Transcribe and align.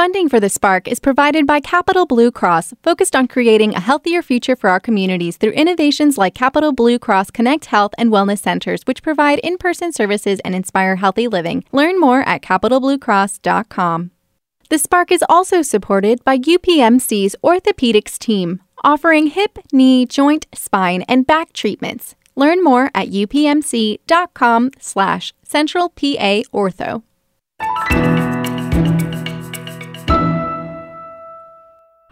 Funding 0.00 0.30
for 0.30 0.40
the 0.40 0.48
Spark 0.48 0.88
is 0.88 0.98
provided 0.98 1.46
by 1.46 1.60
Capital 1.60 2.06
Blue 2.06 2.30
Cross, 2.32 2.72
focused 2.82 3.14
on 3.14 3.28
creating 3.28 3.74
a 3.74 3.80
healthier 3.80 4.22
future 4.22 4.56
for 4.56 4.70
our 4.70 4.80
communities 4.80 5.36
through 5.36 5.50
innovations 5.50 6.16
like 6.16 6.34
Capital 6.34 6.72
Blue 6.72 6.98
Cross 6.98 7.32
Connect 7.32 7.66
Health 7.66 7.92
and 7.98 8.10
Wellness 8.10 8.38
Centers, 8.38 8.80
which 8.84 9.02
provide 9.02 9.40
in 9.40 9.58
person 9.58 9.92
services 9.92 10.40
and 10.42 10.54
inspire 10.54 10.96
healthy 10.96 11.28
living. 11.28 11.64
Learn 11.70 12.00
more 12.00 12.20
at 12.20 12.40
capitalbluecross.com. 12.40 14.10
The 14.70 14.78
Spark 14.78 15.12
is 15.12 15.22
also 15.28 15.60
supported 15.60 16.24
by 16.24 16.38
UPMC's 16.38 17.36
orthopedics 17.44 18.18
team, 18.18 18.62
offering 18.82 19.26
hip, 19.26 19.58
knee, 19.70 20.06
joint, 20.06 20.46
spine, 20.54 21.02
and 21.08 21.26
back 21.26 21.52
treatments. 21.52 22.14
Learn 22.34 22.64
more 22.64 22.90
at 22.94 23.10
upmc.com 23.10 24.70
slash 24.78 25.34
central 25.42 25.90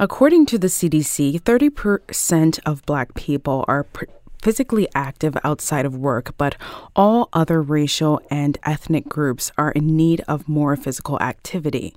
According 0.00 0.46
to 0.46 0.58
the 0.58 0.68
CDC, 0.68 1.40
30% 1.40 2.60
of 2.64 2.86
black 2.86 3.14
people 3.14 3.64
are 3.66 3.82
pr- 3.82 4.04
physically 4.40 4.86
active 4.94 5.36
outside 5.42 5.84
of 5.84 5.96
work, 5.96 6.34
but 6.38 6.54
all 6.94 7.28
other 7.32 7.60
racial 7.60 8.20
and 8.30 8.58
ethnic 8.62 9.08
groups 9.08 9.50
are 9.58 9.72
in 9.72 9.96
need 9.96 10.22
of 10.28 10.48
more 10.48 10.76
physical 10.76 11.18
activity. 11.20 11.96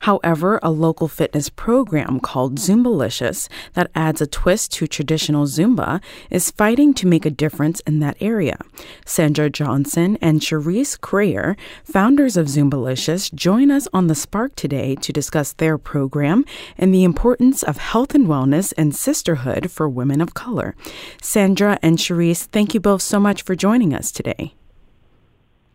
However, 0.00 0.60
a 0.62 0.70
local 0.70 1.08
fitness 1.08 1.48
program 1.48 2.20
called 2.20 2.56
Zumbalicious 2.56 3.48
that 3.74 3.90
adds 3.94 4.20
a 4.20 4.26
twist 4.26 4.72
to 4.74 4.86
traditional 4.86 5.46
Zumba 5.46 6.00
is 6.30 6.50
fighting 6.50 6.94
to 6.94 7.06
make 7.06 7.26
a 7.26 7.30
difference 7.30 7.80
in 7.80 7.98
that 8.00 8.16
area. 8.20 8.58
Sandra 9.04 9.50
Johnson 9.50 10.16
and 10.20 10.40
Cherise 10.40 10.98
Crayer, 11.00 11.56
founders 11.82 12.36
of 12.36 12.46
Zumbalicious, 12.46 13.32
join 13.34 13.70
us 13.70 13.88
on 13.92 14.06
the 14.06 14.14
Spark 14.14 14.54
today 14.54 14.94
to 14.96 15.12
discuss 15.12 15.52
their 15.52 15.76
program 15.76 16.44
and 16.76 16.94
the 16.94 17.04
importance 17.04 17.62
of 17.62 17.78
health 17.78 18.14
and 18.14 18.26
wellness 18.26 18.72
and 18.78 18.94
sisterhood 18.94 19.70
for 19.70 19.88
women 19.88 20.20
of 20.20 20.34
color. 20.34 20.76
Sandra 21.20 21.78
and 21.82 21.98
Cherise, 21.98 22.46
thank 22.46 22.72
you 22.72 22.80
both 22.80 23.02
so 23.02 23.18
much 23.18 23.42
for 23.42 23.56
joining 23.56 23.92
us 23.92 24.12
today. 24.12 24.54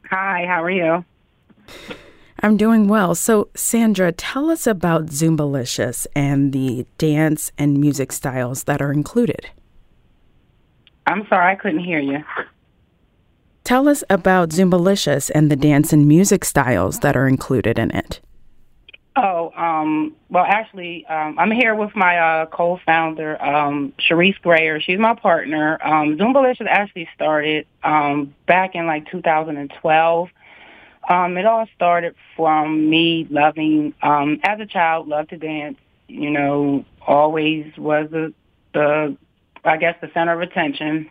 Hi, 0.09 0.45
how 0.47 0.63
are 0.63 0.71
you? 0.71 1.05
I'm 2.43 2.57
doing 2.57 2.89
well. 2.89 3.15
So, 3.15 3.47
Sandra, 3.55 4.11
tell 4.11 4.49
us 4.49 4.67
about 4.67 5.05
Zumbalicious 5.05 6.05
and 6.13 6.51
the 6.51 6.85
dance 6.97 7.53
and 7.57 7.79
music 7.79 8.11
styles 8.11 8.65
that 8.65 8.81
are 8.81 8.91
included. 8.91 9.49
I'm 11.07 11.25
sorry, 11.29 11.53
I 11.53 11.55
couldn't 11.55 11.85
hear 11.85 11.99
you. 11.99 12.21
Tell 13.63 13.87
us 13.87 14.03
about 14.09 14.49
Zumbalicious 14.49 15.31
and 15.33 15.49
the 15.49 15.55
dance 15.55 15.93
and 15.93 16.05
music 16.05 16.43
styles 16.43 16.99
that 16.99 17.15
are 17.15 17.29
included 17.29 17.79
in 17.79 17.91
it. 17.91 18.19
Oh, 19.15 19.53
um, 19.55 20.13
well, 20.29 20.43
actually, 20.45 21.05
um, 21.05 21.39
I'm 21.39 21.51
here 21.51 21.75
with 21.75 21.95
my 21.95 22.17
uh, 22.17 22.45
co-founder, 22.47 23.41
um, 23.41 23.93
Cherise 23.99 24.41
Grayer. 24.41 24.81
She's 24.81 24.99
my 24.99 25.15
partner. 25.15 25.77
Um, 25.81 26.17
Zumbalicious 26.17 26.67
actually 26.67 27.07
started 27.15 27.67
um, 27.83 28.35
back 28.47 28.75
in 28.75 28.85
like 28.85 29.09
2012. 29.11 30.29
Um, 31.07 31.37
it 31.37 31.45
all 31.45 31.67
started 31.75 32.15
from 32.35 32.89
me 32.89 33.27
loving, 33.29 33.93
um, 34.01 34.39
as 34.43 34.59
a 34.59 34.65
child, 34.65 35.07
loved 35.07 35.29
to 35.29 35.37
dance. 35.37 35.77
You 36.07 36.29
know, 36.29 36.85
always 37.05 37.75
was 37.77 38.09
the, 38.11 38.33
the, 38.73 39.17
I 39.63 39.77
guess, 39.77 39.95
the 40.01 40.09
center 40.13 40.33
of 40.33 40.41
attention. 40.41 41.09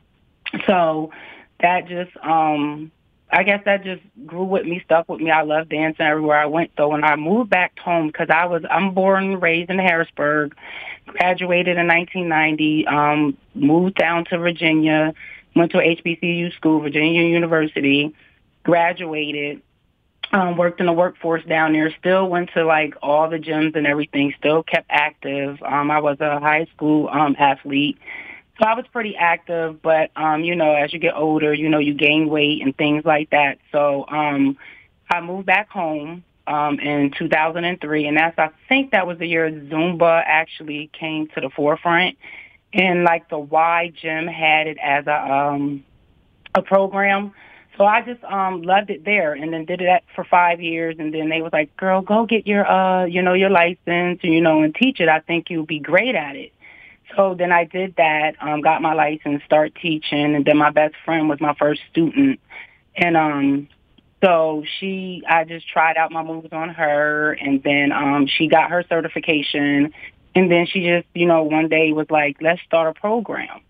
So 0.66 1.12
that 1.60 1.88
just, 1.88 2.10
um, 2.22 2.90
I 3.30 3.42
guess 3.44 3.62
that 3.64 3.82
just 3.82 4.02
grew 4.26 4.44
with 4.44 4.66
me, 4.66 4.82
stuck 4.84 5.08
with 5.08 5.20
me. 5.20 5.30
I 5.30 5.42
love 5.42 5.70
dancing 5.70 6.04
everywhere 6.04 6.38
I 6.38 6.46
went. 6.46 6.70
So 6.76 6.88
when 6.88 7.02
I 7.02 7.16
moved 7.16 7.48
back 7.48 7.78
home, 7.78 8.08
because 8.08 8.28
I 8.28 8.44
was, 8.44 8.62
I'm 8.70 8.92
born 8.92 9.24
and 9.24 9.42
raised 9.42 9.70
in 9.70 9.78
Harrisburg, 9.78 10.54
graduated 11.06 11.78
in 11.78 11.86
1990, 11.86 12.86
um, 12.86 13.36
moved 13.54 13.96
down 13.96 14.26
to 14.26 14.38
Virginia, 14.38 15.14
went 15.56 15.72
to 15.72 15.78
HBCU 15.78 16.54
school, 16.54 16.80
Virginia 16.80 17.22
University, 17.22 18.14
graduated, 18.64 19.62
um, 20.32 20.56
worked 20.56 20.80
in 20.80 20.86
the 20.86 20.92
workforce 20.92 21.44
down 21.44 21.72
there, 21.72 21.94
still 21.98 22.28
went 22.28 22.50
to 22.54 22.64
like 22.64 22.94
all 23.02 23.28
the 23.28 23.38
gyms 23.38 23.76
and 23.76 23.86
everything, 23.86 24.34
still 24.38 24.62
kept 24.62 24.86
active. 24.88 25.62
Um, 25.62 25.90
I 25.90 26.00
was 26.00 26.20
a 26.20 26.40
high 26.40 26.66
school 26.74 27.08
um, 27.08 27.36
athlete. 27.38 27.98
So 28.58 28.66
I 28.66 28.74
was 28.74 28.84
pretty 28.92 29.16
active, 29.16 29.82
but 29.82 30.10
um, 30.16 30.44
you 30.44 30.54
know, 30.54 30.74
as 30.74 30.92
you 30.92 30.98
get 30.98 31.14
older, 31.16 31.52
you 31.52 31.68
know, 31.68 31.78
you 31.78 31.94
gain 31.94 32.28
weight 32.28 32.62
and 32.62 32.76
things 32.76 33.04
like 33.04 33.30
that. 33.30 33.58
So 33.72 34.04
um 34.08 34.56
I 35.10 35.20
moved 35.20 35.46
back 35.46 35.70
home 35.70 36.24
um 36.46 36.78
in 36.80 37.12
2003 37.18 38.06
and 38.06 38.16
that's 38.16 38.38
I 38.38 38.50
think 38.68 38.92
that 38.92 39.06
was 39.06 39.18
the 39.18 39.26
year 39.26 39.50
Zumba 39.50 40.22
actually 40.24 40.90
came 40.92 41.28
to 41.28 41.40
the 41.40 41.50
forefront 41.50 42.18
and 42.72 43.04
like 43.04 43.28
the 43.28 43.38
Y 43.38 43.92
gym 44.00 44.26
had 44.26 44.66
it 44.66 44.78
as 44.78 45.06
a 45.06 45.32
um 45.32 45.84
a 46.54 46.62
program. 46.62 47.32
So 47.78 47.84
I 47.84 48.02
just 48.02 48.22
um 48.24 48.62
loved 48.62 48.90
it 48.90 49.04
there 49.04 49.32
and 49.32 49.52
then 49.52 49.64
did 49.64 49.80
that 49.80 50.04
for 50.14 50.24
five 50.24 50.60
years 50.60 50.96
and 50.98 51.12
then 51.12 51.28
they 51.28 51.40
was 51.40 51.52
like, 51.52 51.74
Girl, 51.76 52.02
go 52.02 52.26
get 52.26 52.46
your 52.46 52.70
uh, 52.70 53.06
you 53.06 53.22
know, 53.22 53.32
your 53.32 53.50
license, 53.50 54.20
you 54.22 54.40
know, 54.40 54.62
and 54.62 54.74
teach 54.74 55.00
it. 55.00 55.08
I 55.08 55.20
think 55.20 55.48
you'll 55.48 55.66
be 55.66 55.78
great 55.78 56.14
at 56.14 56.36
it. 56.36 56.52
So 57.16 57.34
then 57.34 57.52
I 57.52 57.64
did 57.64 57.96
that, 57.96 58.36
um, 58.40 58.60
got 58.60 58.80
my 58.80 58.94
license, 58.94 59.42
start 59.44 59.74
teaching 59.80 60.34
and 60.34 60.44
then 60.44 60.56
my 60.56 60.70
best 60.70 60.94
friend 61.04 61.28
was 61.28 61.40
my 61.40 61.54
first 61.54 61.80
student. 61.90 62.40
And 62.94 63.16
um 63.16 63.68
so 64.22 64.64
she 64.78 65.22
I 65.26 65.44
just 65.44 65.66
tried 65.66 65.96
out 65.96 66.12
my 66.12 66.22
moves 66.22 66.52
on 66.52 66.68
her 66.68 67.32
and 67.32 67.62
then 67.62 67.90
um 67.92 68.26
she 68.26 68.48
got 68.48 68.70
her 68.70 68.84
certification 68.88 69.94
and 70.34 70.50
then 70.50 70.66
she 70.66 70.86
just, 70.86 71.06
you 71.14 71.26
know, 71.26 71.42
one 71.42 71.68
day 71.68 71.92
was 71.92 72.10
like, 72.10 72.36
Let's 72.42 72.60
start 72.62 72.94
a 72.94 73.00
program 73.00 73.62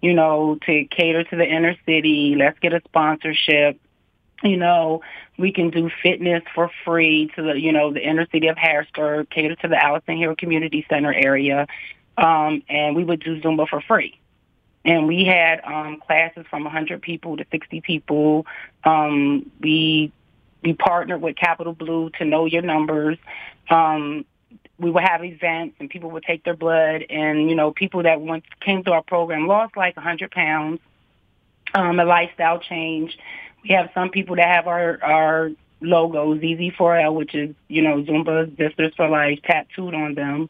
you 0.00 0.14
know, 0.14 0.58
to 0.66 0.84
cater 0.84 1.24
to 1.24 1.36
the 1.36 1.44
inner 1.44 1.76
city. 1.86 2.34
Let's 2.36 2.58
get 2.58 2.72
a 2.72 2.80
sponsorship. 2.84 3.80
You 4.42 4.56
know, 4.56 5.02
we 5.36 5.52
can 5.52 5.70
do 5.70 5.90
fitness 6.02 6.42
for 6.54 6.70
free 6.84 7.30
to 7.34 7.42
the, 7.42 7.60
you 7.60 7.72
know, 7.72 7.92
the 7.92 8.00
inner 8.00 8.26
city 8.30 8.46
of 8.46 8.56
Harrisburg, 8.56 9.28
cater 9.30 9.56
to 9.56 9.68
the 9.68 9.82
Allison 9.82 10.16
Hill 10.16 10.36
Community 10.36 10.86
Center 10.88 11.12
area. 11.12 11.66
Um, 12.16 12.62
and 12.68 12.94
we 12.94 13.04
would 13.04 13.20
do 13.20 13.40
Zumba 13.40 13.68
for 13.68 13.80
free. 13.80 14.18
And 14.84 15.06
we 15.06 15.24
had 15.24 15.60
um, 15.64 16.00
classes 16.00 16.46
from 16.48 16.64
100 16.64 17.02
people 17.02 17.36
to 17.36 17.44
60 17.50 17.80
people. 17.80 18.46
Um, 18.84 19.50
we 19.60 20.12
we 20.62 20.72
partnered 20.72 21.20
with 21.20 21.36
Capital 21.36 21.72
Blue 21.72 22.10
to 22.18 22.24
know 22.24 22.44
your 22.44 22.62
numbers. 22.62 23.16
Um, 23.70 24.24
we 24.78 24.90
would 24.90 25.02
have 25.02 25.24
events 25.24 25.76
and 25.80 25.90
people 25.90 26.10
would 26.10 26.22
take 26.22 26.44
their 26.44 26.56
blood 26.56 27.04
and 27.10 27.50
you 27.50 27.56
know 27.56 27.72
people 27.72 28.02
that 28.04 28.20
once 28.20 28.44
came 28.60 28.82
through 28.82 28.92
our 28.92 29.02
program 29.02 29.46
lost 29.46 29.76
like 29.76 29.96
a 29.96 30.00
hundred 30.00 30.30
pounds 30.30 30.80
um 31.74 31.98
a 32.00 32.04
lifestyle 32.04 32.58
change. 32.58 33.18
We 33.62 33.70
have 33.70 33.90
some 33.92 34.10
people 34.10 34.36
that 34.36 34.48
have 34.48 34.66
our 34.66 34.98
our 35.02 35.50
logo 35.80 36.34
ZZ4L 36.34 37.14
which 37.14 37.34
is 37.34 37.54
you 37.68 37.82
know 37.82 38.02
Zumba 38.02 38.56
Sisters 38.56 38.94
for 38.96 39.08
Life 39.08 39.40
tattooed 39.42 39.94
on 39.94 40.14
them. 40.14 40.48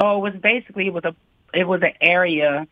So 0.00 0.16
it 0.16 0.32
was 0.32 0.40
basically 0.40 0.86
it 0.86 0.92
was 0.92 1.04
a 1.04 1.14
it 1.54 1.66
was 1.66 1.82
an 1.82 1.92
area 2.00 2.66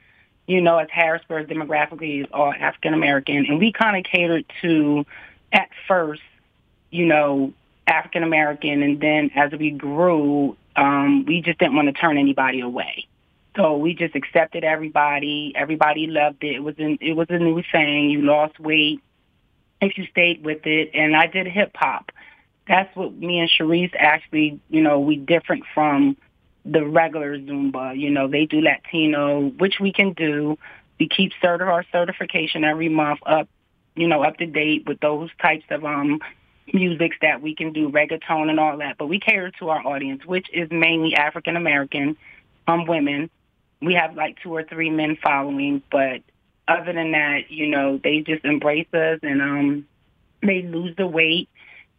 you 0.47 0.61
know 0.61 0.79
as 0.79 0.89
Harrisburg 0.91 1.49
demographically 1.49 2.23
is 2.23 2.27
all 2.33 2.53
African 2.53 2.95
American 2.95 3.47
and 3.47 3.59
we 3.59 3.73
kind 3.73 3.97
of 3.97 4.11
catered 4.11 4.45
to 4.63 5.07
at 5.53 5.69
first 5.87 6.23
you 6.91 7.07
know 7.07 7.53
African 7.87 8.23
American 8.23 8.83
and 8.83 9.01
then 9.01 9.31
as 9.35 9.53
we 9.53 9.71
grew 9.71 10.57
um, 10.77 11.25
we 11.27 11.43
just 11.43 11.59
didn't 11.59 11.77
want 11.77 11.89
to 11.89 11.93
turn 11.93 12.19
anybody 12.19 12.61
away. 12.61 13.07
So 13.57 13.77
we 13.77 13.95
just 13.95 14.15
accepted 14.15 14.65
everybody. 14.65 15.53
Everybody 15.57 16.07
loved 16.07 16.45
it. 16.45 16.57
It 16.57 16.63
was 16.63 16.77
in, 16.79 16.99
it 17.01 17.15
was 17.15 17.27
a 17.31 17.39
new 17.39 17.63
thing. 17.73 18.11
You 18.11 18.23
lost 18.23 18.61
weight 18.61 19.01
if 19.81 19.99
you 19.99 20.07
stayed 20.07 20.45
with 20.45 20.67
it. 20.67 20.91
And 20.95 21.17
I 21.17 21.27
did 21.27 21.47
hip 21.47 21.73
hop. 21.75 22.13
That's 22.69 22.95
what 22.95 23.15
me 23.15 23.41
and 23.41 23.51
Cherise 23.51 23.93
actually, 23.99 24.61
you 24.69 24.83
know, 24.83 25.01
we 25.01 25.17
different 25.17 25.65
from 25.75 26.17
the 26.65 26.87
regular 26.87 27.37
Zumba. 27.39 27.99
You 27.99 28.11
know, 28.11 28.29
they 28.29 28.47
do 28.47 28.61
Latino, 28.61 29.49
which 29.49 29.81
we 29.81 29.93
can 29.93 30.13
do. 30.13 30.57
We 30.99 31.09
keep 31.09 31.33
cert 31.43 31.61
our 31.61 31.85
certification 31.91 32.63
every 32.63 32.89
month 32.89 33.21
up, 33.27 33.49
you 33.97 34.07
know, 34.07 34.23
up 34.23 34.37
to 34.37 34.47
date 34.47 34.85
with 34.87 35.01
those 35.01 35.31
types 35.41 35.65
of 35.71 35.85
um 35.85 36.21
musics 36.73 37.17
that 37.23 37.43
we 37.43 37.55
can 37.55 37.73
do, 37.73 37.91
reggaeton 37.91 38.51
and 38.51 38.61
all 38.61 38.79
that. 38.79 38.99
But 38.99 39.07
we 39.07 39.21
cater 39.21 39.51
to 39.59 39.71
our 39.71 39.87
audience, 39.87 40.25
which 40.25 40.49
is 40.53 40.71
mainly 40.71 41.15
African 41.15 41.57
American 41.57 42.17
um, 42.67 42.87
women. 42.87 43.31
We 43.81 43.95
have 43.95 44.15
like 44.15 44.39
two 44.43 44.55
or 44.55 44.63
three 44.65 44.91
men 44.91 45.17
following, 45.23 45.83
but 45.91 46.23
other 46.69 46.93
than 46.93 47.13
that, 47.13 47.51
you 47.51 47.69
know, 47.69 47.99
they 48.03 48.21
just 48.21 48.45
embrace 48.45 48.93
us 48.93 49.21
and 49.23 49.43
um, 49.43 49.87
they 50.43 50.63
lose 50.63 50.95
the 50.97 51.07
weight. 51.07 51.49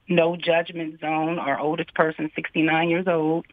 No 0.08 0.36
judgment 0.36 1.00
zone. 1.00 1.40
Our 1.40 1.60
oldest 1.60 1.94
person, 1.94 2.32
69 2.36 2.90
years 2.90 3.08
old. 3.08 3.46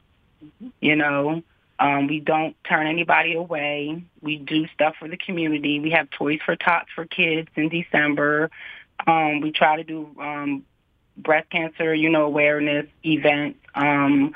You 0.81 0.97
know, 0.97 1.43
um, 1.79 2.07
we 2.07 2.21
don't 2.21 2.57
turn 2.65 2.87
anybody 2.87 3.35
away. 3.35 4.03
We 4.21 4.37
do 4.37 4.67
stuff 4.69 4.95
for 4.99 5.09
the 5.09 5.17
community. 5.17 5.81
We 5.81 5.91
have 5.91 6.11
Toys 6.11 6.41
for 6.45 6.57
Tots 6.57 6.89
for 6.95 7.07
kids 7.07 7.49
in 7.55 7.69
December. 7.69 8.51
Um, 9.07 9.41
we 9.41 9.53
try 9.53 9.77
to 9.77 9.85
do 9.85 10.09
um, 10.21 10.65
breast 11.19 11.51
cancer, 11.51 11.95
you 11.95 12.09
know, 12.09 12.25
awareness 12.25 12.87
events. 13.05 13.59
Um, 13.75 14.35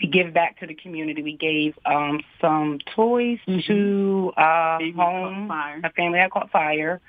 we 0.00 0.08
give 0.08 0.32
back 0.32 0.58
to 0.60 0.66
the 0.66 0.74
community. 0.74 1.22
We 1.22 1.36
gave 1.36 1.78
um, 1.84 2.20
some 2.40 2.78
toys 2.94 3.38
mm-hmm. 3.46 3.60
to 3.66 4.32
uh, 4.36 4.78
home, 4.96 5.50
a 5.50 5.90
family 5.90 6.18
that 6.18 6.30
caught 6.30 6.50
fire. 6.50 7.00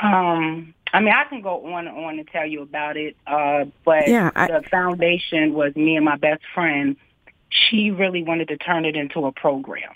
Um, 0.00 0.74
I 0.92 1.00
mean, 1.00 1.12
I 1.12 1.24
can 1.24 1.40
go 1.40 1.74
on 1.74 1.86
and 1.86 1.96
on 1.96 2.18
and 2.18 2.28
tell 2.28 2.46
you 2.46 2.62
about 2.62 2.96
it, 2.96 3.16
uh, 3.26 3.64
but 3.84 4.08
yeah, 4.08 4.30
I, 4.34 4.46
the 4.48 4.62
foundation 4.70 5.52
was 5.54 5.74
me 5.76 5.96
and 5.96 6.04
my 6.04 6.16
best 6.16 6.42
friend. 6.54 6.96
She 7.48 7.90
really 7.90 8.22
wanted 8.22 8.48
to 8.48 8.56
turn 8.56 8.84
it 8.84 8.96
into 8.96 9.26
a 9.26 9.32
program. 9.32 9.92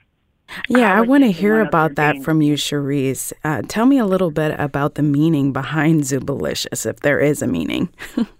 Yeah, 0.68 0.94
I, 0.94 0.98
I 0.98 1.00
want 1.02 1.24
to 1.24 1.30
hear 1.30 1.60
about 1.60 1.96
that 1.96 2.12
things. 2.12 2.24
from 2.24 2.42
you, 2.42 2.54
Cherise. 2.54 3.32
Uh, 3.44 3.62
tell 3.68 3.86
me 3.86 3.98
a 3.98 4.06
little 4.06 4.30
bit 4.30 4.58
about 4.58 4.94
the 4.94 5.02
meaning 5.02 5.52
behind 5.52 6.02
Zumbalicious, 6.02 6.86
if 6.86 7.00
there 7.00 7.20
is 7.20 7.42
a 7.42 7.46
meaning. 7.46 7.90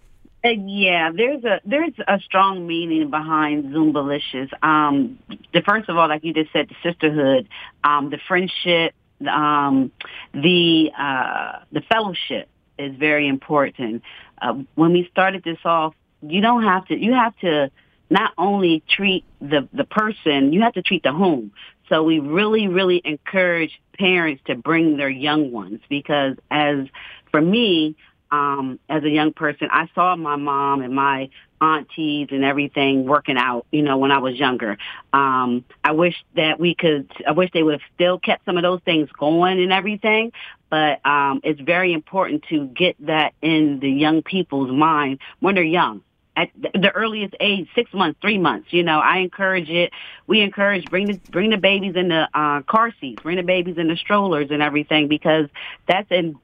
Uh, 0.49 0.53
yeah, 0.67 1.11
there's 1.15 1.45
a 1.45 1.61
there's 1.65 1.93
a 2.07 2.19
strong 2.21 2.67
meaning 2.67 3.11
behind 3.11 3.67
Zumbalicious. 3.67 4.51
Um, 4.63 5.19
the 5.53 5.63
first 5.63 5.89
of 5.89 5.97
all, 5.99 6.09
like 6.09 6.25
you 6.25 6.33
just 6.33 6.53
said, 6.53 6.69
the 6.69 6.77
sisterhood, 6.83 7.49
um, 7.85 8.11
the 8.11 8.19
friendship, 8.27 8.95
um, 9.29 9.93
the 10.33 10.91
uh, 10.99 11.59
the 11.73 11.83
fellowship 11.83 12.49
is 12.79 12.97
very 12.97 13.29
important. 13.29 14.03
Uh, 14.41 14.63
when 14.75 14.93
we 14.93 15.09
started 15.11 15.45
this 15.45 15.59
off, 15.65 15.95
you 16.23 16.41
don't 16.41 16.63
have 16.63 16.87
to. 16.87 16.97
You 16.97 17.13
have 17.13 17.37
to 17.41 17.71
not 18.09 18.33
only 18.39 18.83
treat 18.89 19.25
the 19.41 19.69
the 19.73 19.85
person, 19.85 20.53
you 20.53 20.63
have 20.63 20.75
to 20.75 20.83
treat 20.83 21.03
the 21.03 21.13
home. 21.13 21.53
So 21.91 22.03
we 22.03 22.21
really, 22.21 22.69
really 22.69 23.01
encourage 23.05 23.81
parents 23.99 24.43
to 24.47 24.55
bring 24.55 24.97
their 24.97 25.09
young 25.09 25.53
ones 25.53 25.81
because 25.89 26.37
as 26.51 26.87
for 27.31 27.41
me, 27.41 27.97
um, 28.31 28.79
as 28.89 29.05
a 29.05 29.11
young 29.11 29.33
person, 29.33 29.69
I 29.71 29.89
saw 29.95 30.17
my 30.17 30.37
mom 30.37 30.83
and 30.83 30.95
my 30.95 31.31
aunties 31.61 32.29
and 32.31 32.45
everything 32.45 33.05
working 33.05 33.37
out, 33.37 33.67
you 33.71 33.83
know, 33.83 33.99
when 33.99 34.13
I 34.13 34.19
was 34.19 34.37
younger. 34.37 34.79
Um, 35.13 35.65
I 35.83 35.93
wish 35.93 36.15
that 36.37 36.61
we 36.61 36.75
could, 36.75 37.11
I 37.27 37.33
wish 37.33 37.51
they 37.53 37.63
would 37.63 37.75
have 37.75 37.91
still 37.95 38.19
kept 38.19 38.45
some 38.45 38.57
of 38.57 38.63
those 38.63 38.81
things 38.85 39.11
going 39.19 39.61
and 39.61 39.73
everything. 39.73 40.33
But, 40.71 41.05
um, 41.07 41.41
it's 41.43 41.61
very 41.61 41.93
important 41.93 42.45
to 42.51 42.67
get 42.67 42.97
that 43.07 43.33
in 43.41 43.81
the 43.81 43.91
young 43.91 44.23
people's 44.23 44.71
mind 44.71 45.19
when 45.41 45.55
they're 45.55 45.65
young. 45.65 46.03
At 46.37 46.51
the 46.55 46.93
earliest 46.95 47.35
age, 47.41 47.69
six 47.75 47.93
months, 47.93 48.21
three 48.21 48.39
months, 48.39 48.69
you 48.73 48.85
know, 48.85 49.01
I 49.01 49.19
encourage 49.19 49.69
it. 49.71 49.91
We 50.29 50.41
encourage 50.41 50.85
bring 50.85 51.09
the 51.09 51.15
bring 51.33 51.51
the 51.51 51.57
babies 51.57 51.97
in 51.97 52.07
the 52.07 52.29
uh, 52.33 52.63
car 52.63 52.95
seats, 53.01 53.21
bring 53.25 53.39
the 53.39 53.43
babies 53.43 53.77
in 53.77 53.89
the 53.89 53.97
strollers 53.97 54.53
and 54.53 54.63
everything 54.63 55.09
because 55.09 55.49
that's 55.89 56.09
in 56.13 56.39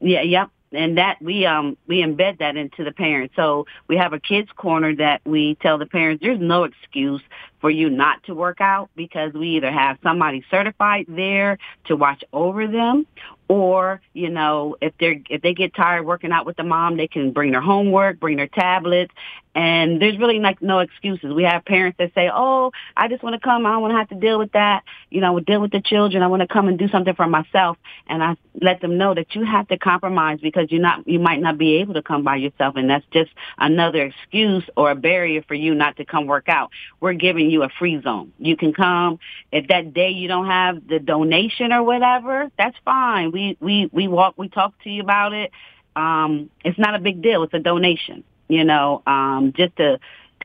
yeah, 0.00 0.22
yep 0.22 0.50
and 0.72 0.98
that 0.98 1.20
we 1.20 1.46
um 1.46 1.76
we 1.86 2.02
embed 2.02 2.38
that 2.38 2.56
into 2.56 2.84
the 2.84 2.92
parents. 2.92 3.34
So 3.36 3.66
we 3.86 3.96
have 3.96 4.12
a 4.12 4.20
kids 4.20 4.50
corner 4.56 4.94
that 4.96 5.20
we 5.24 5.56
tell 5.56 5.78
the 5.78 5.86
parents 5.86 6.22
there's 6.22 6.40
no 6.40 6.64
excuse 6.64 7.22
for 7.60 7.70
you 7.70 7.90
not 7.90 8.22
to 8.24 8.34
work 8.34 8.60
out 8.60 8.90
because 8.96 9.32
we 9.32 9.56
either 9.56 9.70
have 9.70 9.98
somebody 10.02 10.44
certified 10.50 11.06
there 11.08 11.58
to 11.86 11.96
watch 11.96 12.22
over 12.32 12.66
them 12.66 13.06
or 13.48 14.00
you 14.12 14.28
know 14.28 14.76
if 14.80 14.92
they're 15.00 15.20
if 15.30 15.40
they 15.42 15.54
get 15.54 15.74
tired 15.74 16.04
working 16.04 16.32
out 16.32 16.46
with 16.46 16.56
the 16.56 16.62
mom 16.62 16.96
they 16.96 17.08
can 17.08 17.32
bring 17.32 17.50
their 17.50 17.60
homework 17.60 18.20
bring 18.20 18.36
their 18.36 18.46
tablets. 18.48 19.12
And 19.54 20.00
there's 20.00 20.16
really 20.18 20.38
like 20.38 20.62
no 20.62 20.78
excuses. 20.78 21.32
We 21.32 21.42
have 21.42 21.64
parents 21.64 21.98
that 21.98 22.14
say 22.14 22.30
oh 22.32 22.70
i 22.96 23.08
just 23.08 23.22
want 23.22 23.34
to 23.34 23.40
come. 23.40 23.66
I 23.66 23.72
don't 23.72 23.82
want 23.82 23.92
to 23.92 23.98
have 23.98 24.08
to 24.10 24.14
deal 24.14 24.38
with 24.38 24.52
that. 24.52 24.84
You 25.10 25.20
know 25.20 25.40
deal 25.40 25.60
with 25.60 25.72
the 25.72 25.80
children. 25.80 26.22
I 26.22 26.26
want 26.28 26.42
to 26.42 26.48
come 26.48 26.68
and 26.68 26.78
do 26.78 26.88
something 26.88 27.14
for 27.14 27.26
myself. 27.26 27.78
And 28.06 28.22
i 28.22 28.36
let 28.60 28.80
them 28.80 28.98
know 28.98 29.14
that 29.14 29.34
you 29.34 29.44
have 29.44 29.68
to 29.68 29.78
compromise 29.78 30.40
because 30.40 30.70
you're 30.70 30.82
not 30.82 31.06
you 31.08 31.18
might 31.18 31.40
not 31.40 31.58
be 31.58 31.76
able 31.76 31.94
to 31.94 32.02
come 32.02 32.22
by 32.22 32.36
yourself. 32.36 32.76
And 32.76 32.90
that's 32.90 33.06
just 33.12 33.30
another 33.56 34.04
excuse 34.04 34.64
or 34.76 34.90
a 34.90 34.94
barrier 34.94 35.42
for 35.42 35.54
you 35.54 35.74
not 35.74 35.96
to 35.96 36.04
come 36.04 36.26
work 36.26 36.48
out. 36.48 36.70
We're 37.00 37.14
giving 37.14 37.47
you 37.48 37.62
a 37.62 37.68
free 37.78 38.00
zone 38.02 38.32
you 38.38 38.56
can 38.56 38.72
come 38.72 39.18
if 39.52 39.66
that 39.68 39.92
day 39.92 40.10
you 40.10 40.28
don't 40.28 40.46
have 40.46 40.86
the 40.88 40.98
donation 40.98 41.72
or 41.72 41.82
whatever 41.82 42.50
that's 42.58 42.76
fine 42.84 43.32
we 43.32 43.56
we 43.60 43.88
we 43.92 44.08
walk 44.08 44.34
we 44.36 44.48
talk 44.48 44.72
to 44.82 44.90
you 44.90 45.02
about 45.02 45.32
it. 45.32 45.50
Um, 45.96 46.50
it's 46.64 46.78
not 46.78 46.94
a 46.94 46.98
big 46.98 47.22
deal. 47.22 47.42
It's 47.42 47.54
a 47.54 47.58
donation, 47.58 48.24
you 48.48 48.64
know, 48.64 49.02
um, 49.06 49.52
just 49.56 49.76
to 49.76 49.98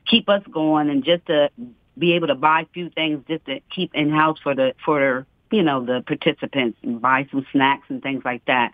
keep 0.06 0.28
us 0.28 0.42
going 0.50 0.90
and 0.90 1.04
just 1.04 1.26
to 1.26 1.50
be 1.96 2.14
able 2.14 2.26
to 2.26 2.34
buy 2.34 2.62
a 2.62 2.66
few 2.66 2.90
things 2.90 3.24
just 3.28 3.44
to 3.46 3.60
keep 3.70 3.94
in 3.94 4.10
house 4.10 4.38
for 4.42 4.54
the 4.54 4.74
for 4.84 5.26
you 5.50 5.62
know 5.62 5.84
the 5.84 6.02
participants 6.02 6.76
and 6.82 7.00
buy 7.00 7.28
some 7.30 7.46
snacks 7.52 7.86
and 7.88 8.02
things 8.02 8.24
like 8.24 8.44
that. 8.46 8.72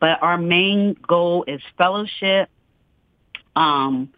But 0.00 0.22
our 0.22 0.38
main 0.38 0.94
goal 1.06 1.44
is 1.46 1.60
fellowship. 1.76 2.48
Um, 3.54 4.12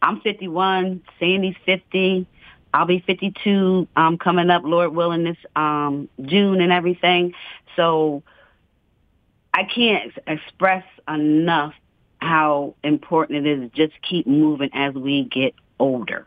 I'm 0.00 0.20
51. 0.20 1.02
Sandy's 1.20 1.56
50. 1.66 2.26
I'll 2.74 2.86
be 2.86 3.00
52 3.00 3.86
um, 3.96 4.18
coming 4.18 4.50
up, 4.50 4.62
Lord 4.64 4.94
willing, 4.94 5.24
this 5.24 5.36
um, 5.54 6.08
June 6.22 6.60
and 6.60 6.72
everything. 6.72 7.34
So 7.76 8.22
I 9.52 9.64
can't 9.64 10.12
express 10.26 10.84
enough 11.06 11.74
how 12.20 12.74
important 12.82 13.46
it 13.46 13.50
is 13.50 13.70
to 13.70 13.76
just 13.86 14.00
keep 14.02 14.26
moving 14.26 14.70
as 14.72 14.94
we 14.94 15.24
get 15.24 15.54
older. 15.78 16.26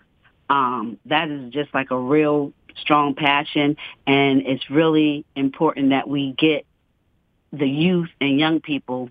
Um, 0.49 0.99
that 1.05 1.29
is 1.29 1.51
just 1.51 1.73
like 1.73 1.89
a 1.89 1.97
real 1.97 2.53
strong 2.77 3.15
passion, 3.15 3.77
and 4.05 4.41
it's 4.45 4.69
really 4.69 5.25
important 5.35 5.89
that 5.89 6.07
we 6.07 6.33
get 6.33 6.65
the 7.51 7.67
youth 7.67 8.09
and 8.21 8.37
young 8.37 8.59
people 8.59 9.09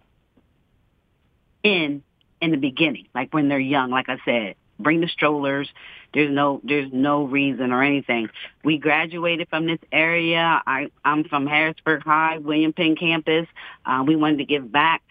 in 1.63 2.03
in 2.41 2.51
the 2.51 2.57
beginning, 2.59 3.09
like 3.15 3.33
when 3.33 3.49
they're 3.49 3.59
young. 3.59 3.91
Like 3.91 4.09
I 4.09 4.19
said, 4.25 4.55
bring 4.79 5.01
the 5.01 5.09
strollers. 5.09 5.69
There's 6.13 6.31
no 6.31 6.61
there's 6.65 6.93
no 6.93 7.25
reason 7.25 7.73
or 7.73 7.83
anything. 7.83 8.29
We 8.63 8.79
graduated 8.79 9.49
from 9.49 9.67
this 9.67 9.81
area. 9.91 10.63
I 10.67 10.91
I'm 11.05 11.25
from 11.25 11.47
Harrisburg 11.47 12.03
High, 12.05 12.39
William 12.39 12.73
Penn 12.73 12.97
campus. 12.97 13.47
Uh, 13.85 14.05
we 14.07 14.17
wanted 14.17 14.39
to 14.39 14.45
give 14.45 14.71
back. 14.71 15.03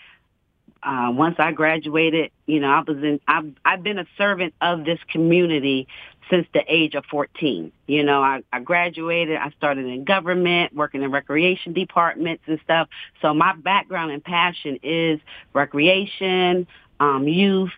Uh, 0.81 1.12
once 1.13 1.38
I 1.39 1.54
graduated, 1.54 2.31
you 2.45 2.60
know, 2.60 2.69
I 2.69 2.83
was 2.86 2.98
in. 2.98 3.19
I've 3.27 3.51
I've 3.65 3.83
been 3.83 4.00
a 4.00 4.06
servant 4.18 4.54
of 4.62 4.86
this 4.86 5.00
community 5.10 5.88
since 6.30 6.48
the 6.54 6.63
age 6.68 6.95
of 6.95 7.06
14. 7.06 7.71
You 7.88 8.04
know, 8.04 8.21
I, 8.21 8.44
I 8.51 8.59
graduated. 8.59 9.38
I 9.38 9.50
started 9.51 9.86
in 9.86 10.04
government, 10.04 10.74
working 10.74 11.04
in 11.04 11.12
recreation 11.12 11.74
departments 11.74 12.44
and 12.48 12.59
stuff. 12.63 12.88
So 13.21 13.33
my 13.33 13.54
background 13.56 14.12
and 14.12 14.24
passion 14.24 14.80
is 14.83 15.19
recreation, 15.54 16.68
um, 17.00 17.27
youth, 17.27 17.71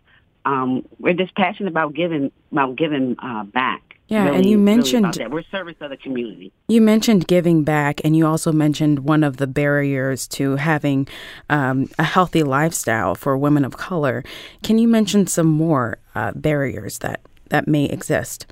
um, 0.45 0.87
we're 0.99 1.13
just 1.13 1.35
passionate 1.35 1.69
about 1.69 1.93
giving 1.93 2.31
about 2.51 2.75
giving 2.75 3.15
uh, 3.19 3.43
back. 3.43 3.81
Yeah, 4.07 4.25
really, 4.25 4.37
and 4.37 4.45
you 4.45 4.59
mentioned 4.59 5.17
really 5.17 5.31
we're 5.31 5.43
service 5.43 5.75
of 5.81 5.89
the 5.89 5.97
community. 5.97 6.53
You 6.67 6.79
mentioned 6.79 7.27
giving 7.27 7.63
back, 7.63 8.01
and 8.03 8.15
you 8.15 8.27
also 8.27 8.51
mentioned 8.51 8.99
one 8.99 9.23
of 9.23 9.37
the 9.37 9.47
barriers 9.47 10.27
to 10.29 10.57
having 10.57 11.07
um, 11.49 11.89
a 11.97 12.03
healthy 12.03 12.43
lifestyle 12.43 13.15
for 13.15 13.35
women 13.35 13.65
of 13.65 13.77
color. 13.77 14.23
Can 14.61 14.77
you 14.77 14.87
mention 14.87 15.25
some 15.25 15.47
more 15.47 15.97
uh, 16.13 16.33
barriers 16.35 16.99
that 16.99 17.21
that 17.49 17.67
may 17.67 17.85
exist? 17.85 18.45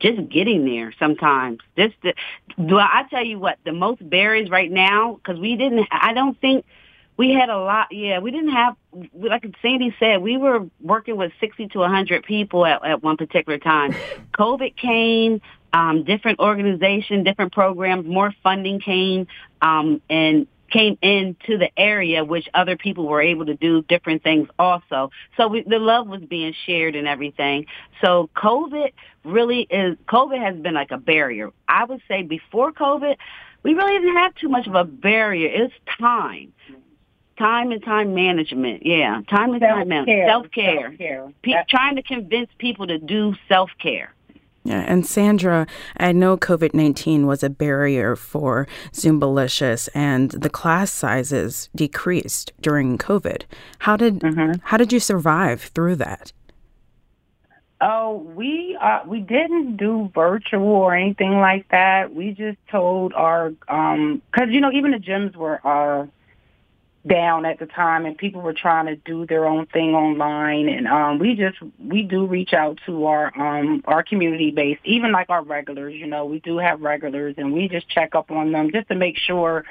Just 0.00 0.28
getting 0.28 0.66
there 0.66 0.92
sometimes. 0.98 1.60
Just 1.76 1.94
the, 2.02 2.14
well, 2.58 2.78
I 2.80 3.04
tell 3.08 3.24
you 3.24 3.38
what, 3.38 3.58
the 3.64 3.72
most 3.72 4.08
barriers 4.08 4.50
right 4.50 4.70
now 4.70 5.14
because 5.14 5.40
we 5.40 5.56
didn't. 5.56 5.88
I 5.90 6.12
don't 6.12 6.38
think 6.42 6.66
we 7.20 7.34
had 7.34 7.50
a 7.50 7.58
lot. 7.58 7.88
Yeah, 7.90 8.20
we 8.20 8.30
didn't 8.30 8.52
have, 8.52 8.76
like 9.12 9.44
Sandy 9.60 9.94
said, 10.00 10.22
we 10.22 10.38
were 10.38 10.66
working 10.80 11.18
with 11.18 11.32
60 11.38 11.68
to 11.68 11.80
100 11.80 12.24
people 12.24 12.64
at, 12.64 12.82
at 12.82 13.02
one 13.02 13.18
particular 13.18 13.58
time. 13.58 13.94
COVID 14.32 14.74
came, 14.74 15.42
um, 15.74 16.02
different 16.04 16.38
organization, 16.38 17.22
different 17.22 17.52
programs, 17.52 18.06
more 18.06 18.34
funding 18.42 18.80
came, 18.80 19.26
um, 19.60 20.00
and 20.08 20.46
came 20.70 20.96
into 21.02 21.58
the 21.58 21.68
area, 21.76 22.24
which 22.24 22.48
other 22.54 22.78
people 22.78 23.06
were 23.06 23.20
able 23.20 23.44
to 23.44 23.54
do 23.54 23.82
different 23.82 24.22
things 24.22 24.48
also. 24.58 25.10
So 25.36 25.46
we, 25.46 25.62
the 25.62 25.78
love 25.78 26.08
was 26.08 26.22
being 26.22 26.54
shared 26.64 26.96
and 26.96 27.06
everything. 27.06 27.66
So 28.02 28.30
COVID 28.34 28.92
really 29.24 29.66
is, 29.68 29.98
COVID 30.08 30.42
has 30.42 30.56
been 30.56 30.72
like 30.72 30.90
a 30.90 30.96
barrier. 30.96 31.50
I 31.68 31.84
would 31.84 32.00
say 32.08 32.22
before 32.22 32.72
COVID, 32.72 33.16
we 33.62 33.74
really 33.74 33.98
didn't 33.98 34.16
have 34.16 34.34
too 34.36 34.48
much 34.48 34.66
of 34.66 34.74
a 34.74 34.84
barrier. 34.84 35.50
It's 35.52 35.74
time. 35.98 36.54
Time 37.40 37.72
and 37.72 37.82
time 37.82 38.12
management. 38.12 38.84
Yeah. 38.84 39.22
Time 39.30 39.52
and 39.54 39.62
time 39.62 39.88
management. 39.88 40.28
Self-care. 40.28 40.88
Self-care. 40.90 41.32
Pe- 41.42 41.64
trying 41.70 41.96
to 41.96 42.02
convince 42.02 42.50
people 42.58 42.86
to 42.86 42.98
do 42.98 43.34
self-care. 43.48 44.12
Yeah, 44.62 44.84
and 44.86 45.06
Sandra, 45.06 45.66
I 45.96 46.12
know 46.12 46.36
COVID 46.36 46.74
19 46.74 47.26
was 47.26 47.42
a 47.42 47.48
barrier 47.48 48.14
for 48.14 48.68
Zumbalicious 48.92 49.88
and 49.94 50.32
the 50.32 50.50
class 50.50 50.92
sizes 50.92 51.70
decreased 51.74 52.52
during 52.60 52.98
COVID. 52.98 53.44
How 53.78 53.96
did, 53.96 54.20
mm-hmm. 54.20 54.60
how 54.64 54.76
did 54.76 54.92
you 54.92 55.00
survive 55.00 55.62
through 55.62 55.96
that? 55.96 56.34
Oh, 57.80 58.16
we 58.36 58.76
uh, 58.78 59.00
we 59.06 59.20
didn't 59.20 59.78
do 59.78 60.10
virtual 60.14 60.66
or 60.68 60.94
anything 60.94 61.38
like 61.40 61.66
that. 61.70 62.14
We 62.14 62.32
just 62.32 62.58
told 62.70 63.14
our 63.14 63.54
um 63.68 64.20
'cause 64.32 64.48
you 64.50 64.60
know 64.60 64.70
even 64.70 64.90
the 64.90 64.98
gyms 64.98 65.34
were 65.34 65.66
uh 65.66 66.06
down 67.06 67.46
at 67.46 67.58
the 67.58 67.66
time 67.66 68.04
and 68.04 68.18
people 68.18 68.42
were 68.42 68.52
trying 68.52 68.84
to 68.84 68.96
do 68.96 69.26
their 69.26 69.46
own 69.46 69.64
thing 69.66 69.94
online 69.94 70.68
and 70.68 70.86
um 70.86 71.18
we 71.18 71.34
just 71.34 71.56
we 71.82 72.02
do 72.02 72.26
reach 72.26 72.52
out 72.52 72.78
to 72.84 73.06
our 73.06 73.32
um 73.40 73.82
our 73.86 74.02
community 74.02 74.50
base 74.50 74.78
even 74.84 75.10
like 75.10 75.30
our 75.30 75.42
regulars 75.42 75.94
you 75.94 76.06
know 76.06 76.26
we 76.26 76.40
do 76.40 76.58
have 76.58 76.82
regulars 76.82 77.34
and 77.38 77.54
we 77.54 77.68
just 77.68 77.88
check 77.88 78.14
up 78.14 78.30
on 78.30 78.52
them 78.52 78.70
just 78.70 78.86
to 78.88 78.94
make 78.94 79.16
sure 79.16 79.64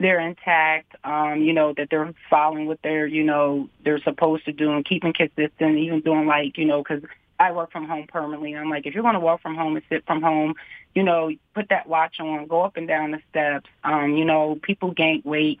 they're 0.00 0.18
intact 0.18 0.96
um 1.04 1.40
you 1.40 1.52
know 1.52 1.72
that 1.76 1.86
they're 1.88 2.12
following 2.28 2.66
what 2.66 2.80
they're 2.82 3.06
you 3.06 3.22
know 3.22 3.68
they're 3.84 4.00
supposed 4.00 4.44
to 4.44 4.52
do 4.52 4.72
and 4.72 4.84
keeping 4.84 5.12
consistent 5.12 5.78
even 5.78 6.00
doing 6.00 6.26
like 6.26 6.58
you 6.58 6.64
know 6.64 6.82
because 6.82 7.02
I 7.38 7.50
work 7.50 7.72
from 7.72 7.88
home 7.88 8.06
permanently. 8.06 8.54
I'm 8.54 8.70
like, 8.70 8.86
if 8.86 8.94
you're 8.94 9.02
going 9.02 9.14
to 9.14 9.20
work 9.20 9.42
from 9.42 9.56
home 9.56 9.74
and 9.74 9.84
sit 9.88 10.06
from 10.06 10.22
home, 10.22 10.54
you 10.94 11.02
know, 11.02 11.32
put 11.54 11.70
that 11.70 11.88
watch 11.88 12.20
on, 12.20 12.46
go 12.46 12.62
up 12.62 12.76
and 12.76 12.86
down 12.86 13.10
the 13.10 13.18
steps. 13.30 13.68
Um, 13.82 14.14
you 14.14 14.24
know, 14.24 14.60
people 14.62 14.92
gain 14.92 15.22
weight 15.24 15.58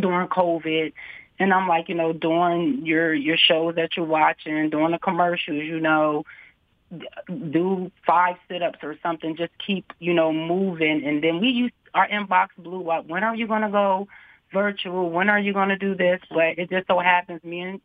during 0.00 0.28
COVID. 0.28 0.92
And 1.38 1.54
I'm 1.54 1.68
like, 1.68 1.88
you 1.88 1.94
know, 1.94 2.12
during 2.12 2.84
your 2.84 3.14
your 3.14 3.36
shows 3.36 3.76
that 3.76 3.96
you're 3.96 4.06
watching, 4.06 4.70
during 4.70 4.92
the 4.92 4.98
commercials, 4.98 5.64
you 5.64 5.80
know, 5.80 6.24
do 7.28 7.90
five 8.06 8.36
sit-ups 8.48 8.80
or 8.82 8.96
something. 9.02 9.36
Just 9.36 9.52
keep, 9.64 9.92
you 9.98 10.12
know, 10.12 10.32
moving. 10.32 11.04
And 11.04 11.22
then 11.22 11.40
we 11.40 11.48
used 11.48 11.74
our 11.94 12.08
inbox 12.08 12.48
blew 12.58 12.90
up. 12.90 13.06
When 13.06 13.24
are 13.24 13.34
you 13.34 13.46
going 13.46 13.62
to 13.62 13.70
go 13.70 14.08
virtual? 14.52 15.10
When 15.10 15.30
are 15.30 15.38
you 15.38 15.52
going 15.52 15.70
to 15.70 15.78
do 15.78 15.94
this? 15.94 16.20
But 16.28 16.58
it 16.58 16.70
just 16.70 16.86
so 16.88 16.98
happens 16.98 17.42
me 17.42 17.60
and 17.60 17.80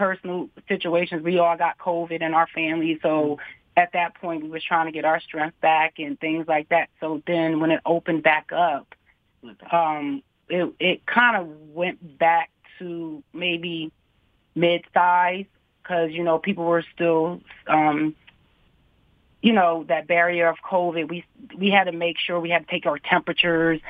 personal 0.00 0.48
situations, 0.66 1.22
we 1.22 1.38
all 1.38 1.56
got 1.56 1.78
COVID 1.78 2.22
in 2.22 2.32
our 2.32 2.46
family. 2.54 2.98
So 3.02 3.38
at 3.76 3.92
that 3.92 4.14
point, 4.14 4.42
we 4.42 4.48
was 4.48 4.64
trying 4.64 4.86
to 4.86 4.92
get 4.92 5.04
our 5.04 5.20
strength 5.20 5.60
back 5.60 5.94
and 5.98 6.18
things 6.18 6.46
like 6.48 6.70
that. 6.70 6.88
So 7.00 7.22
then 7.26 7.60
when 7.60 7.70
it 7.70 7.80
opened 7.84 8.22
back 8.22 8.50
up, 8.50 8.94
um, 9.70 10.22
it 10.50 10.72
it 10.78 11.06
kind 11.06 11.36
of 11.36 11.48
went 11.72 12.18
back 12.18 12.50
to 12.78 13.22
maybe 13.32 13.92
mid 14.54 14.84
size 14.92 15.46
because 15.82 16.10
you 16.10 16.24
know 16.24 16.38
people 16.38 16.64
were 16.64 16.84
still 16.94 17.40
um 17.66 18.14
you 19.42 19.52
know 19.52 19.84
that 19.88 20.06
barrier 20.06 20.48
of 20.48 20.56
covid. 20.58 21.08
We 21.08 21.24
we 21.56 21.70
had 21.70 21.84
to 21.84 21.92
make 21.92 22.18
sure 22.18 22.38
we 22.38 22.50
had 22.50 22.66
to 22.66 22.70
take 22.70 22.86
our 22.86 22.98
temperatures 22.98 23.80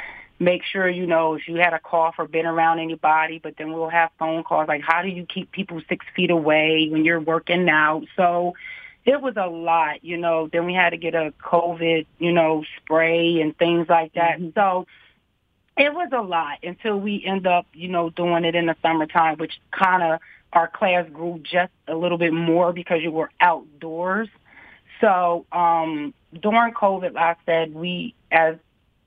make 0.40 0.62
sure 0.64 0.88
you 0.88 1.06
know 1.06 1.34
if 1.34 1.46
you 1.46 1.56
had 1.56 1.74
a 1.74 1.78
cough 1.78 2.14
or 2.18 2.26
been 2.26 2.46
around 2.46 2.80
anybody 2.80 3.38
but 3.38 3.54
then 3.58 3.72
we'll 3.72 3.90
have 3.90 4.10
phone 4.18 4.42
calls 4.42 4.66
like 4.66 4.80
how 4.80 5.02
do 5.02 5.08
you 5.08 5.26
keep 5.26 5.52
people 5.52 5.80
six 5.88 6.04
feet 6.16 6.30
away 6.30 6.88
when 6.90 7.04
you're 7.04 7.20
working 7.20 7.68
out? 7.68 8.04
So 8.16 8.54
it 9.04 9.20
was 9.20 9.34
a 9.36 9.46
lot 9.46 10.02
you 10.02 10.16
know. 10.16 10.48
Then 10.50 10.66
we 10.66 10.74
had 10.74 10.90
to 10.90 10.96
get 10.96 11.14
a 11.14 11.32
covid 11.44 12.06
you 12.18 12.32
know 12.32 12.64
spray 12.78 13.40
and 13.40 13.56
things 13.56 13.86
like 13.88 14.14
that. 14.14 14.40
Mm-hmm. 14.40 14.58
so 14.58 14.86
it 15.76 15.94
was 15.94 16.10
a 16.12 16.22
lot 16.22 16.58
until 16.62 16.98
we 16.98 17.24
end 17.24 17.46
up, 17.46 17.66
you 17.72 17.88
know, 17.88 18.10
doing 18.10 18.44
it 18.44 18.54
in 18.54 18.66
the 18.66 18.76
summertime, 18.82 19.38
which 19.38 19.60
kind 19.70 20.02
of 20.02 20.20
our 20.52 20.68
class 20.68 21.06
grew 21.12 21.40
just 21.42 21.72
a 21.86 21.94
little 21.94 22.18
bit 22.18 22.32
more 22.32 22.72
because 22.72 23.02
you 23.02 23.10
were 23.10 23.30
outdoors. 23.40 24.28
So 25.00 25.46
um, 25.52 26.12
during 26.38 26.74
COVID, 26.74 27.14
like 27.14 27.38
I 27.38 27.44
said, 27.46 27.74
we 27.74 28.14
as 28.30 28.56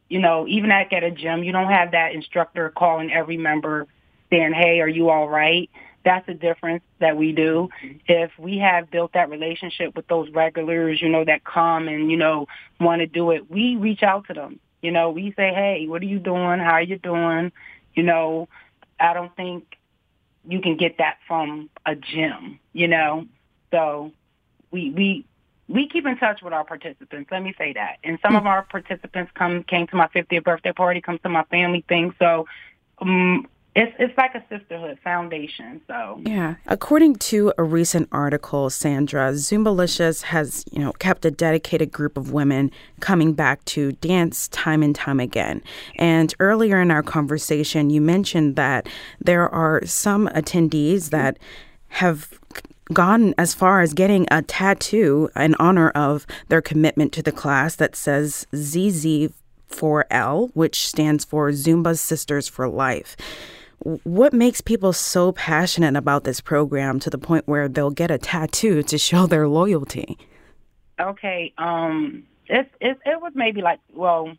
you 0.09 0.19
know, 0.19 0.47
even 0.47 0.71
at, 0.71 0.91
at 0.93 1.03
a 1.03 1.11
gym, 1.11 1.43
you 1.43 1.51
don't 1.51 1.71
have 1.71 1.91
that 1.91 2.13
instructor 2.13 2.69
calling 2.69 3.11
every 3.11 3.37
member 3.37 3.87
saying, 4.29 4.53
"Hey, 4.53 4.79
are 4.79 4.87
you 4.87 5.09
all 5.09 5.27
right?" 5.27 5.69
That's 6.05 6.25
the 6.27 6.33
difference 6.33 6.83
that 6.99 7.15
we 7.15 7.31
do. 7.31 7.69
If 8.07 8.31
we 8.37 8.57
have 8.57 8.91
built 8.91 9.13
that 9.13 9.29
relationship 9.29 9.95
with 9.95 10.07
those 10.07 10.29
regulars, 10.31 11.01
you 11.01 11.07
know, 11.09 11.23
that 11.23 11.43
come 11.45 11.87
and 11.87 12.11
you 12.11 12.17
know 12.17 12.47
want 12.79 12.99
to 12.99 13.07
do 13.07 13.31
it, 13.31 13.49
we 13.49 13.75
reach 13.75 14.03
out 14.03 14.27
to 14.27 14.33
them 14.33 14.59
you 14.83 14.91
know, 14.91 15.09
we 15.09 15.33
say, 15.35 15.53
hey, 15.53 15.87
what 15.87 16.01
are 16.01 16.05
you 16.05 16.19
doing? 16.19 16.59
How 16.59 16.73
are 16.73 16.81
you 16.81 16.99
doing? 16.99 17.51
You 17.95 18.03
know, 18.03 18.49
I 18.99 19.13
don't 19.13 19.35
think 19.35 19.77
you 20.47 20.59
can 20.59 20.75
get 20.75 20.97
that 20.97 21.17
from 21.25 21.69
a 21.85 21.95
gym, 21.95 22.59
you 22.73 22.89
know. 22.89 23.25
So 23.71 24.11
we 24.71 24.91
we 24.91 25.25
we 25.69 25.87
keep 25.87 26.05
in 26.05 26.17
touch 26.17 26.41
with 26.43 26.51
our 26.51 26.65
participants. 26.65 27.31
Let 27.31 27.41
me 27.41 27.55
say 27.57 27.73
that. 27.73 27.97
And 28.03 28.19
some 28.21 28.35
of 28.35 28.45
our 28.45 28.63
participants 28.63 29.31
come 29.33 29.63
came 29.63 29.87
to 29.87 29.95
my 29.95 30.07
50th 30.07 30.43
birthday 30.43 30.73
party, 30.73 30.99
come 30.99 31.17
to 31.19 31.29
my 31.29 31.43
family 31.45 31.85
thing. 31.87 32.13
So 32.19 32.45
um, 32.99 33.47
it's 33.75 33.93
it's 33.97 34.15
like 34.17 34.35
a 34.35 34.43
sisterhood 34.49 34.99
foundation. 35.03 35.81
So 35.87 36.21
yeah, 36.23 36.55
according 36.67 37.15
to 37.15 37.53
a 37.57 37.63
recent 37.63 38.07
article, 38.11 38.69
Sandra 38.69 39.31
Zumbalicious 39.31 40.23
has 40.23 40.63
you 40.71 40.79
know 40.79 40.91
kept 40.93 41.25
a 41.25 41.31
dedicated 41.31 41.91
group 41.91 42.15
of 42.15 42.31
women 42.31 42.71
coming 42.99 43.33
back 43.33 43.65
to 43.65 43.93
dance 43.93 44.47
time 44.49 44.83
and 44.83 44.93
time 44.95 45.19
again. 45.19 45.63
And 45.97 46.33
earlier 46.39 46.81
in 46.81 46.91
our 46.91 47.01
conversation, 47.01 47.89
you 47.89 47.99
mentioned 47.99 48.55
that 48.57 48.87
there 49.19 49.49
are 49.49 49.83
some 49.85 50.27
attendees 50.29 51.09
that 51.09 51.39
have 51.89 52.39
gone 52.93 53.33
as 53.37 53.55
far 53.55 53.81
as 53.81 53.93
getting 53.93 54.27
a 54.29 54.43
tattoo 54.43 55.29
in 55.35 55.55
honor 55.55 55.89
of 55.91 56.27
their 56.49 56.61
commitment 56.61 57.11
to 57.13 57.23
the 57.23 57.31
class 57.31 57.75
that 57.77 57.95
says 57.95 58.45
ZZ 58.55 59.29
4L, 59.69 60.51
which 60.53 60.87
stands 60.87 61.25
for 61.25 61.49
Zumba 61.49 61.97
Sisters 61.97 62.47
for 62.47 62.67
Life. 62.67 63.15
What 63.83 64.31
makes 64.33 64.61
people 64.61 64.93
so 64.93 65.33
passionate 65.33 65.97
about 65.97 66.23
this 66.23 66.39
program 66.39 66.99
to 67.01 67.09
the 67.09 67.17
point 67.17 67.47
where 67.47 67.67
they'll 67.67 67.91
get 67.91 68.11
a 68.11 68.17
tattoo 68.17 68.81
to 68.83 68.97
show 68.97 69.27
their 69.27 69.47
loyalty? 69.47 70.17
Okay, 70.99 71.53
um, 71.57 72.23
it, 72.47 72.69
it, 72.79 72.97
it 73.05 73.21
was 73.21 73.33
maybe 73.35 73.61
like, 73.61 73.79
well, 73.93 74.31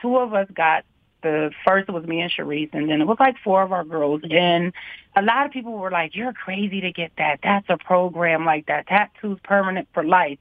two 0.00 0.16
of 0.16 0.34
us 0.34 0.48
got 0.52 0.84
the 1.22 1.50
first 1.66 1.88
was 1.88 2.04
me 2.04 2.20
and 2.20 2.30
Cherise, 2.30 2.70
and 2.72 2.88
then 2.88 3.00
it 3.00 3.06
was 3.06 3.16
like 3.18 3.36
four 3.42 3.62
of 3.62 3.72
our 3.72 3.84
girls. 3.84 4.22
And 4.30 4.72
a 5.16 5.22
lot 5.22 5.46
of 5.46 5.52
people 5.52 5.72
were 5.72 5.90
like, 5.90 6.14
"You're 6.14 6.32
crazy 6.32 6.80
to 6.82 6.92
get 6.92 7.12
that. 7.18 7.40
That's 7.42 7.68
a 7.68 7.76
program 7.76 8.44
like 8.44 8.66
that. 8.66 8.86
Tattoos 8.86 9.38
permanent 9.42 9.88
for 9.92 10.04
life." 10.04 10.38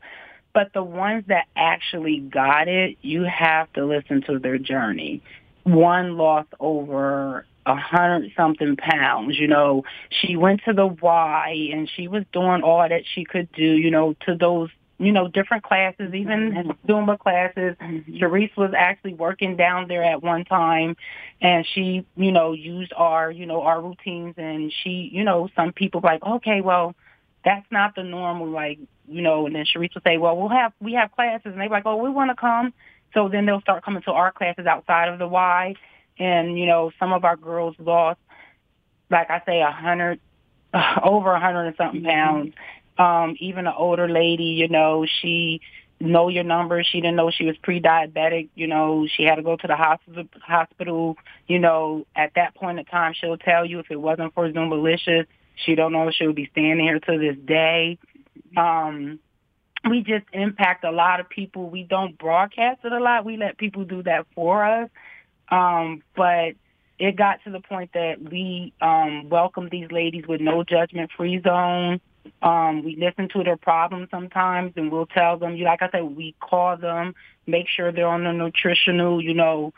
But 0.53 0.73
the 0.73 0.83
ones 0.83 1.25
that 1.27 1.47
actually 1.55 2.19
got 2.19 2.67
it, 2.67 2.97
you 3.01 3.23
have 3.23 3.71
to 3.73 3.85
listen 3.85 4.21
to 4.23 4.39
their 4.39 4.57
journey. 4.57 5.21
One 5.63 6.17
lost 6.17 6.49
over 6.59 7.45
a 7.67 7.75
hundred 7.75 8.31
something 8.35 8.77
pounds. 8.77 9.37
You 9.37 9.47
know, 9.47 9.83
she 10.09 10.35
went 10.35 10.61
to 10.65 10.73
the 10.73 10.87
Y 10.87 11.69
and 11.73 11.89
she 11.95 12.07
was 12.07 12.23
doing 12.31 12.63
all 12.63 12.87
that 12.87 13.03
she 13.13 13.25
could 13.25 13.51
do, 13.51 13.63
you 13.63 13.91
know, 13.91 14.15
to 14.25 14.35
those, 14.35 14.69
you 14.97 15.11
know, 15.11 15.27
different 15.27 15.63
classes, 15.63 16.13
even 16.13 16.51
mm-hmm. 16.51 16.91
Zumba 16.91 17.19
classes. 17.19 17.75
Mm-hmm. 17.79 18.61
was 18.61 18.73
actually 18.75 19.13
working 19.13 19.57
down 19.57 19.87
there 19.87 20.03
at 20.03 20.23
one 20.23 20.45
time 20.45 20.95
and 21.41 21.67
she, 21.73 22.05
you 22.15 22.31
know, 22.31 22.53
used 22.53 22.93
our, 22.95 23.29
you 23.29 23.45
know, 23.45 23.61
our 23.61 23.81
routines 23.81 24.35
and 24.37 24.73
she, 24.83 25.09
you 25.11 25.23
know, 25.23 25.49
some 25.55 25.73
people 25.73 26.01
like, 26.03 26.23
okay, 26.23 26.61
well, 26.61 26.95
that's 27.43 27.67
not 27.69 27.95
the 27.95 28.03
normal, 28.03 28.47
like, 28.47 28.79
you 29.07 29.21
know, 29.21 29.45
and 29.45 29.55
then 29.55 29.65
Cherise 29.65 29.93
would 29.93 30.03
say, 30.03 30.17
well, 30.17 30.35
we'll 30.35 30.49
have, 30.49 30.73
we 30.81 30.93
have 30.93 31.11
classes 31.11 31.51
and 31.51 31.61
they're 31.61 31.69
like, 31.69 31.85
oh, 31.85 31.97
we 31.97 32.09
want 32.09 32.31
to 32.31 32.35
come. 32.35 32.73
So 33.13 33.29
then 33.29 33.45
they'll 33.45 33.61
start 33.61 33.85
coming 33.85 34.01
to 34.03 34.11
our 34.11 34.31
classes 34.31 34.65
outside 34.65 35.09
of 35.09 35.19
the 35.19 35.27
Y 35.27 35.75
and 36.19 36.57
you 36.57 36.65
know 36.65 36.91
some 36.99 37.13
of 37.13 37.23
our 37.23 37.35
girls 37.35 37.75
lost 37.79 38.19
like 39.09 39.29
i 39.29 39.41
say 39.45 39.61
a 39.61 39.71
hundred 39.71 40.19
over 41.03 41.31
a 41.31 41.39
hundred 41.39 41.67
and 41.67 41.75
something 41.77 42.01
mm-hmm. 42.01 42.09
pounds. 42.09 42.53
Um 42.97 43.35
even 43.39 43.67
an 43.67 43.73
older 43.77 44.09
lady 44.09 44.45
you 44.45 44.67
know 44.67 45.05
she 45.21 45.61
know 45.99 46.29
your 46.29 46.43
numbers 46.43 46.87
she 46.91 47.01
didn't 47.01 47.15
know 47.15 47.31
she 47.31 47.45
was 47.45 47.55
pre-diabetic 47.63 48.49
you 48.55 48.67
know. 48.67 49.07
She 49.15 49.23
had 49.23 49.35
to 49.35 49.41
go 49.43 49.55
to 49.55 49.67
the 49.67 49.75
hospital 49.75 50.25
hospital 50.41 51.17
you 51.47 51.59
know. 51.59 52.05
At 52.15 52.33
that 52.35 52.55
point 52.55 52.79
in 52.79 52.85
time 52.85 53.13
she'll 53.19 53.37
tell 53.37 53.65
you 53.65 53.79
if 53.79 53.89
it 53.89 53.99
wasn't 53.99 54.33
for 54.33 54.49
zumbalicious 54.51 55.25
she 55.55 55.75
don't 55.75 55.91
know 55.91 56.07
if 56.07 56.15
she 56.15 56.27
would 56.27 56.35
be 56.35 56.49
standing 56.51 56.85
here 56.85 56.99
to 56.99 57.17
this 57.17 57.37
day. 57.45 57.97
Um 58.55 59.19
we 59.87 60.01
just 60.01 60.25
impact 60.33 60.83
a 60.83 60.91
lot 60.91 61.19
of 61.21 61.29
people. 61.29 61.69
We 61.69 61.83
don't 61.83 62.17
broadcast 62.17 62.79
it 62.83 62.91
a 62.91 62.99
lot. 62.99 63.23
We 63.23 63.37
let 63.37 63.57
people 63.57 63.85
do 63.85 64.03
that 64.03 64.25
for 64.35 64.65
us 64.65 64.89
um, 65.49 66.03
but 66.15 66.53
it 66.99 67.15
got 67.15 67.43
to 67.43 67.51
the 67.51 67.59
point 67.59 67.91
that 67.93 68.21
we 68.21 68.73
um, 68.81 69.29
welcome 69.29 69.69
these 69.69 69.91
ladies 69.91 70.25
with 70.27 70.41
no 70.41 70.63
judgment 70.63 71.11
free 71.15 71.41
zone. 71.41 72.01
Um, 72.41 72.83
we 72.83 72.95
listen 72.95 73.29
to 73.29 73.43
their 73.43 73.57
problems 73.57 74.09
sometimes 74.11 74.73
and 74.75 74.91
we'll 74.91 75.05
tell 75.05 75.37
them, 75.37 75.55
You 75.55 75.65
like 75.65 75.81
I 75.81 75.89
said, 75.91 76.03
we 76.03 76.35
call 76.39 76.75
them, 76.75 77.15
make 77.45 77.67
sure 77.67 77.91
they're 77.91 78.07
on 78.07 78.25
a 78.25 78.33
nutritional, 78.33 79.21
you 79.21 79.33
know, 79.33 79.73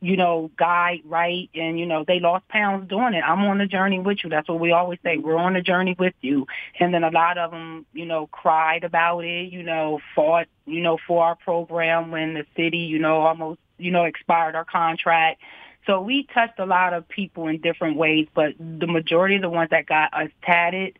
you 0.00 0.16
know, 0.16 0.50
guide 0.56 1.02
right. 1.04 1.48
And, 1.54 1.78
you 1.78 1.86
know, 1.86 2.04
they 2.06 2.18
lost 2.18 2.48
pounds 2.48 2.88
doing 2.88 3.14
it. 3.14 3.22
I'm 3.24 3.44
on 3.44 3.58
the 3.58 3.66
journey 3.66 4.00
with 4.00 4.18
you. 4.24 4.30
That's 4.30 4.48
what 4.48 4.58
we 4.58 4.72
always 4.72 4.98
say. 5.04 5.16
We're 5.16 5.36
on 5.36 5.54
the 5.54 5.62
journey 5.62 5.94
with 5.96 6.14
you. 6.20 6.46
And 6.80 6.92
then 6.92 7.04
a 7.04 7.10
lot 7.10 7.38
of 7.38 7.52
them, 7.52 7.86
you 7.92 8.04
know, 8.04 8.26
cried 8.26 8.82
about 8.82 9.20
it, 9.20 9.52
you 9.52 9.62
know, 9.62 10.00
fought, 10.14 10.48
you 10.66 10.80
know, 10.80 10.98
for 11.06 11.24
our 11.24 11.36
program 11.36 12.10
when 12.10 12.34
the 12.34 12.44
city, 12.56 12.78
you 12.78 12.98
know, 12.98 13.20
almost 13.20 13.60
you 13.78 13.90
know, 13.90 14.04
expired 14.04 14.54
our 14.54 14.64
contract. 14.64 15.40
So 15.86 16.00
we 16.00 16.28
touched 16.32 16.58
a 16.58 16.66
lot 16.66 16.92
of 16.92 17.08
people 17.08 17.48
in 17.48 17.60
different 17.60 17.96
ways, 17.96 18.28
but 18.34 18.54
the 18.58 18.86
majority 18.86 19.36
of 19.36 19.42
the 19.42 19.50
ones 19.50 19.70
that 19.70 19.86
got 19.86 20.14
us 20.14 20.30
tatted, 20.42 20.98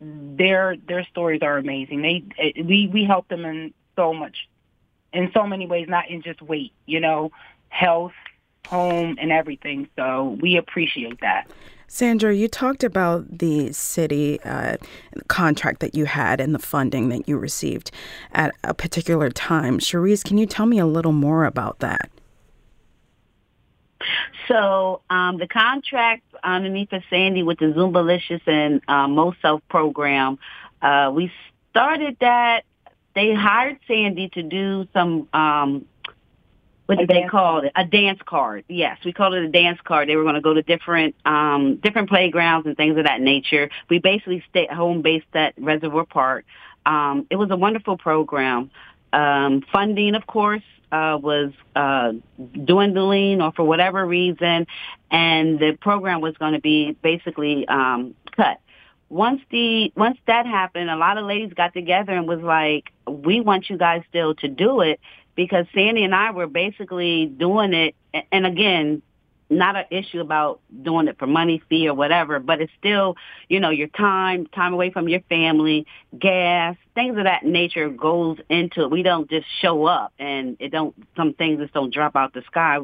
their 0.00 0.76
their 0.76 1.04
stories 1.04 1.42
are 1.42 1.56
amazing. 1.56 2.02
They 2.02 2.62
we 2.62 2.88
we 2.92 3.04
help 3.04 3.28
them 3.28 3.44
in 3.44 3.74
so 3.96 4.12
much, 4.12 4.48
in 5.12 5.30
so 5.32 5.46
many 5.46 5.66
ways, 5.66 5.88
not 5.88 6.10
in 6.10 6.22
just 6.22 6.42
weight, 6.42 6.72
you 6.86 7.00
know, 7.00 7.30
health, 7.68 8.12
home, 8.64 9.16
and 9.20 9.30
everything. 9.30 9.88
So 9.96 10.36
we 10.40 10.56
appreciate 10.56 11.20
that. 11.20 11.46
Sandra, 11.90 12.34
you 12.34 12.48
talked 12.48 12.84
about 12.84 13.38
the 13.38 13.72
city 13.72 14.38
uh, 14.44 14.76
contract 15.28 15.80
that 15.80 15.94
you 15.94 16.04
had 16.04 16.38
and 16.38 16.54
the 16.54 16.58
funding 16.58 17.08
that 17.08 17.26
you 17.26 17.38
received 17.38 17.90
at 18.32 18.54
a 18.62 18.74
particular 18.74 19.30
time. 19.30 19.78
Cherise, 19.78 20.22
can 20.22 20.36
you 20.36 20.44
tell 20.44 20.66
me 20.66 20.78
a 20.78 20.86
little 20.86 21.12
more 21.12 21.46
about 21.46 21.78
that? 21.78 22.10
So 24.46 25.00
um, 25.08 25.38
the 25.38 25.48
contract 25.48 26.22
underneath 26.44 26.92
of 26.92 27.02
Sandy 27.08 27.42
with 27.42 27.58
the 27.58 27.66
Zumbalicious 27.66 28.42
and 28.46 28.82
uh, 28.86 29.08
Mo 29.08 29.34
Self 29.40 29.62
program, 29.68 30.38
uh, 30.82 31.10
we 31.12 31.32
started 31.70 32.16
that. 32.20 32.64
They 33.14 33.34
hired 33.34 33.78
Sandy 33.88 34.28
to 34.28 34.42
do 34.42 34.86
some 34.92 35.28
um, 35.32 35.86
what 36.88 36.96
did 36.96 37.08
they 37.08 37.26
call 37.30 37.58
it? 37.58 37.72
A 37.76 37.84
dance 37.84 38.18
card. 38.24 38.64
Yes, 38.66 38.96
we 39.04 39.12
called 39.12 39.34
it 39.34 39.44
a 39.44 39.48
dance 39.48 39.78
card. 39.84 40.08
They 40.08 40.16
were 40.16 40.22
going 40.22 40.36
to 40.36 40.40
go 40.40 40.54
to 40.54 40.62
different 40.62 41.14
um, 41.26 41.76
different 41.76 42.08
playgrounds 42.08 42.66
and 42.66 42.78
things 42.78 42.96
of 42.96 43.04
that 43.04 43.20
nature. 43.20 43.68
We 43.90 43.98
basically 43.98 44.42
stayed 44.48 44.70
home 44.70 45.02
based 45.02 45.26
at 45.34 45.52
Reservoir 45.58 46.06
Park. 46.06 46.46
Um, 46.86 47.26
it 47.28 47.36
was 47.36 47.50
a 47.50 47.58
wonderful 47.58 47.98
program. 47.98 48.70
Um, 49.12 49.62
funding, 49.70 50.14
of 50.14 50.26
course, 50.26 50.62
uh, 50.90 51.18
was 51.20 51.52
uh, 51.76 52.14
dwindling 52.64 53.42
or 53.42 53.52
for 53.52 53.64
whatever 53.64 54.06
reason, 54.06 54.66
and 55.10 55.58
the 55.58 55.76
program 55.78 56.22
was 56.22 56.38
going 56.38 56.54
to 56.54 56.60
be 56.60 56.96
basically 57.02 57.68
um, 57.68 58.14
cut 58.34 58.60
once 59.10 59.40
the 59.50 59.92
once 59.96 60.18
that 60.26 60.46
happened, 60.46 60.90
a 60.90 60.96
lot 60.96 61.16
of 61.18 61.24
ladies 61.24 61.52
got 61.54 61.72
together 61.72 62.12
and 62.12 62.26
was 62.28 62.40
like, 62.40 62.92
"We 63.06 63.40
want 63.40 63.70
you 63.70 63.78
guys 63.78 64.02
still 64.08 64.34
to 64.36 64.48
do 64.48 64.80
it 64.82 65.00
because 65.38 65.66
Sandy 65.72 66.02
and 66.02 66.16
I 66.16 66.32
were 66.32 66.48
basically 66.48 67.26
doing 67.26 67.72
it. 67.72 67.94
And 68.32 68.44
again, 68.44 69.02
not 69.50 69.76
an 69.76 69.84
issue 69.90 70.20
about 70.20 70.60
doing 70.82 71.08
it 71.08 71.18
for 71.18 71.26
money 71.26 71.62
fee 71.68 71.88
or 71.88 71.94
whatever, 71.94 72.38
but 72.38 72.60
it's 72.60 72.72
still, 72.78 73.16
you 73.48 73.60
know, 73.60 73.70
your 73.70 73.88
time, 73.88 74.46
time 74.46 74.74
away 74.74 74.90
from 74.90 75.08
your 75.08 75.20
family, 75.28 75.86
gas, 76.18 76.76
things 76.94 77.16
of 77.16 77.24
that 77.24 77.44
nature 77.44 77.88
goes 77.88 78.38
into 78.48 78.82
it. 78.82 78.90
We 78.90 79.02
don't 79.02 79.28
just 79.30 79.46
show 79.60 79.86
up 79.86 80.12
and 80.18 80.56
it 80.60 80.70
don't, 80.70 80.94
some 81.16 81.32
things 81.34 81.60
just 81.60 81.72
don't 81.72 81.92
drop 81.92 82.16
out 82.16 82.34
the 82.34 82.42
sky 82.42 82.78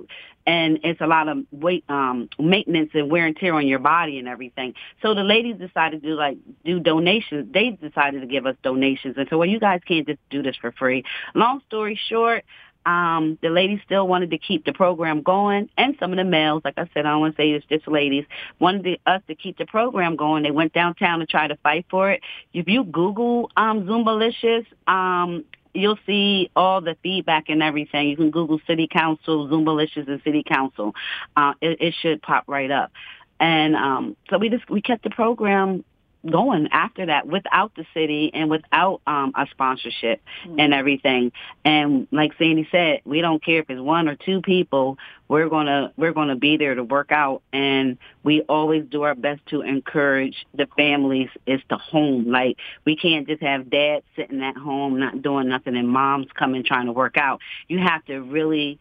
and 0.46 0.80
it's 0.84 1.00
a 1.00 1.06
lot 1.06 1.28
of 1.28 1.38
weight 1.52 1.84
um 1.88 2.28
maintenance 2.38 2.90
and 2.94 3.10
wear 3.10 3.26
and 3.26 3.36
tear 3.36 3.54
on 3.54 3.66
your 3.66 3.78
body 3.78 4.18
and 4.18 4.28
everything. 4.28 4.74
So 5.02 5.14
the 5.14 5.22
ladies 5.22 5.56
decided 5.56 6.02
to 6.02 6.14
like 6.14 6.38
do 6.64 6.80
donations. 6.80 7.52
They 7.52 7.70
decided 7.70 8.20
to 8.20 8.26
give 8.26 8.46
us 8.46 8.56
donations 8.62 9.16
and 9.16 9.26
so 9.30 9.38
well 9.38 9.48
you 9.48 9.60
guys 9.60 9.80
can't 9.86 10.06
just 10.06 10.20
do 10.30 10.42
this 10.42 10.56
for 10.56 10.72
free. 10.72 11.04
Long 11.34 11.60
story 11.66 11.98
short, 12.08 12.44
um, 12.86 13.38
the 13.42 13.48
ladies 13.48 13.80
still 13.84 14.06
wanted 14.06 14.30
to 14.30 14.38
keep 14.38 14.64
the 14.64 14.72
program 14.72 15.22
going, 15.22 15.70
and 15.76 15.96
some 15.98 16.12
of 16.12 16.16
the 16.16 16.24
males, 16.24 16.62
like 16.64 16.74
I 16.76 16.88
said, 16.94 17.06
I 17.06 17.10
don't 17.10 17.20
want 17.20 17.36
to 17.36 17.42
say 17.42 17.50
it's 17.50 17.66
just 17.66 17.88
ladies, 17.88 18.24
wanted 18.58 19.00
us 19.06 19.22
to 19.28 19.34
keep 19.34 19.58
the 19.58 19.66
program 19.66 20.16
going. 20.16 20.42
They 20.42 20.50
went 20.50 20.72
downtown 20.72 21.20
to 21.20 21.26
try 21.26 21.48
to 21.48 21.56
fight 21.56 21.86
for 21.90 22.10
it. 22.10 22.20
If 22.52 22.68
you 22.68 22.84
Google 22.84 23.50
um, 23.56 23.84
Zumbalicious, 23.84 24.66
um, 24.86 25.44
you'll 25.72 25.98
see 26.06 26.50
all 26.54 26.80
the 26.80 26.96
feedback 27.02 27.48
and 27.48 27.62
everything. 27.62 28.08
You 28.08 28.16
can 28.16 28.30
Google 28.30 28.60
City 28.66 28.86
Council, 28.86 29.48
Zumbalicious 29.48 30.08
and 30.08 30.22
City 30.22 30.42
Council. 30.42 30.94
Uh, 31.36 31.54
it, 31.60 31.80
it 31.80 31.94
should 32.00 32.22
pop 32.22 32.44
right 32.46 32.70
up. 32.70 32.92
And 33.40 33.74
um, 33.74 34.16
so 34.30 34.38
we 34.38 34.48
just 34.48 34.68
we 34.70 34.80
kept 34.80 35.02
the 35.02 35.10
program 35.10 35.84
going 36.30 36.68
after 36.72 37.06
that 37.06 37.26
without 37.26 37.74
the 37.74 37.84
city 37.92 38.30
and 38.32 38.48
without 38.48 39.00
um 39.06 39.32
a 39.36 39.46
sponsorship 39.50 40.22
mm-hmm. 40.44 40.58
and 40.58 40.72
everything 40.72 41.32
and 41.64 42.06
like 42.10 42.32
sandy 42.38 42.66
said 42.70 43.00
we 43.04 43.20
don't 43.20 43.44
care 43.44 43.60
if 43.60 43.70
it's 43.70 43.80
one 43.80 44.08
or 44.08 44.16
two 44.16 44.40
people 44.40 44.98
we're 45.28 45.48
going 45.48 45.66
to 45.66 45.92
we're 45.96 46.12
going 46.12 46.28
to 46.28 46.36
be 46.36 46.56
there 46.56 46.74
to 46.74 46.84
work 46.84 47.12
out 47.12 47.42
and 47.52 47.98
we 48.22 48.40
always 48.42 48.84
do 48.86 49.02
our 49.02 49.14
best 49.14 49.44
to 49.46 49.60
encourage 49.60 50.46
the 50.54 50.66
families 50.76 51.28
is 51.46 51.60
to 51.68 51.76
home 51.76 52.30
like 52.30 52.58
we 52.84 52.96
can't 52.96 53.28
just 53.28 53.42
have 53.42 53.68
dad 53.68 54.02
sitting 54.16 54.42
at 54.42 54.56
home 54.56 54.98
not 54.98 55.20
doing 55.20 55.48
nothing 55.48 55.76
and 55.76 55.88
moms 55.88 56.26
coming 56.34 56.64
trying 56.64 56.86
to 56.86 56.92
work 56.92 57.16
out 57.16 57.40
you 57.68 57.78
have 57.78 58.04
to 58.04 58.20
really 58.20 58.78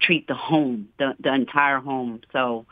treat 0.00 0.26
the 0.26 0.34
home 0.34 0.88
the 0.98 1.14
the 1.20 1.32
entire 1.32 1.78
home 1.78 2.20
so 2.32 2.66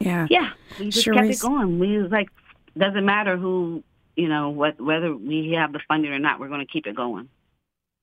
yeah. 0.00 0.26
Yeah. 0.30 0.50
We 0.78 0.88
just 0.88 1.06
kept 1.06 1.26
it 1.26 1.40
going. 1.40 1.78
We 1.78 1.98
was 1.98 2.10
like 2.10 2.30
doesn't 2.76 3.04
matter 3.04 3.36
who, 3.36 3.82
you 4.16 4.28
know, 4.28 4.50
what, 4.50 4.80
whether 4.80 5.14
we 5.14 5.56
have 5.58 5.72
the 5.72 5.80
funding 5.88 6.12
or 6.12 6.18
not, 6.18 6.40
we're 6.40 6.48
going 6.48 6.66
to 6.66 6.72
keep 6.72 6.86
it 6.86 6.96
going. 6.96 7.28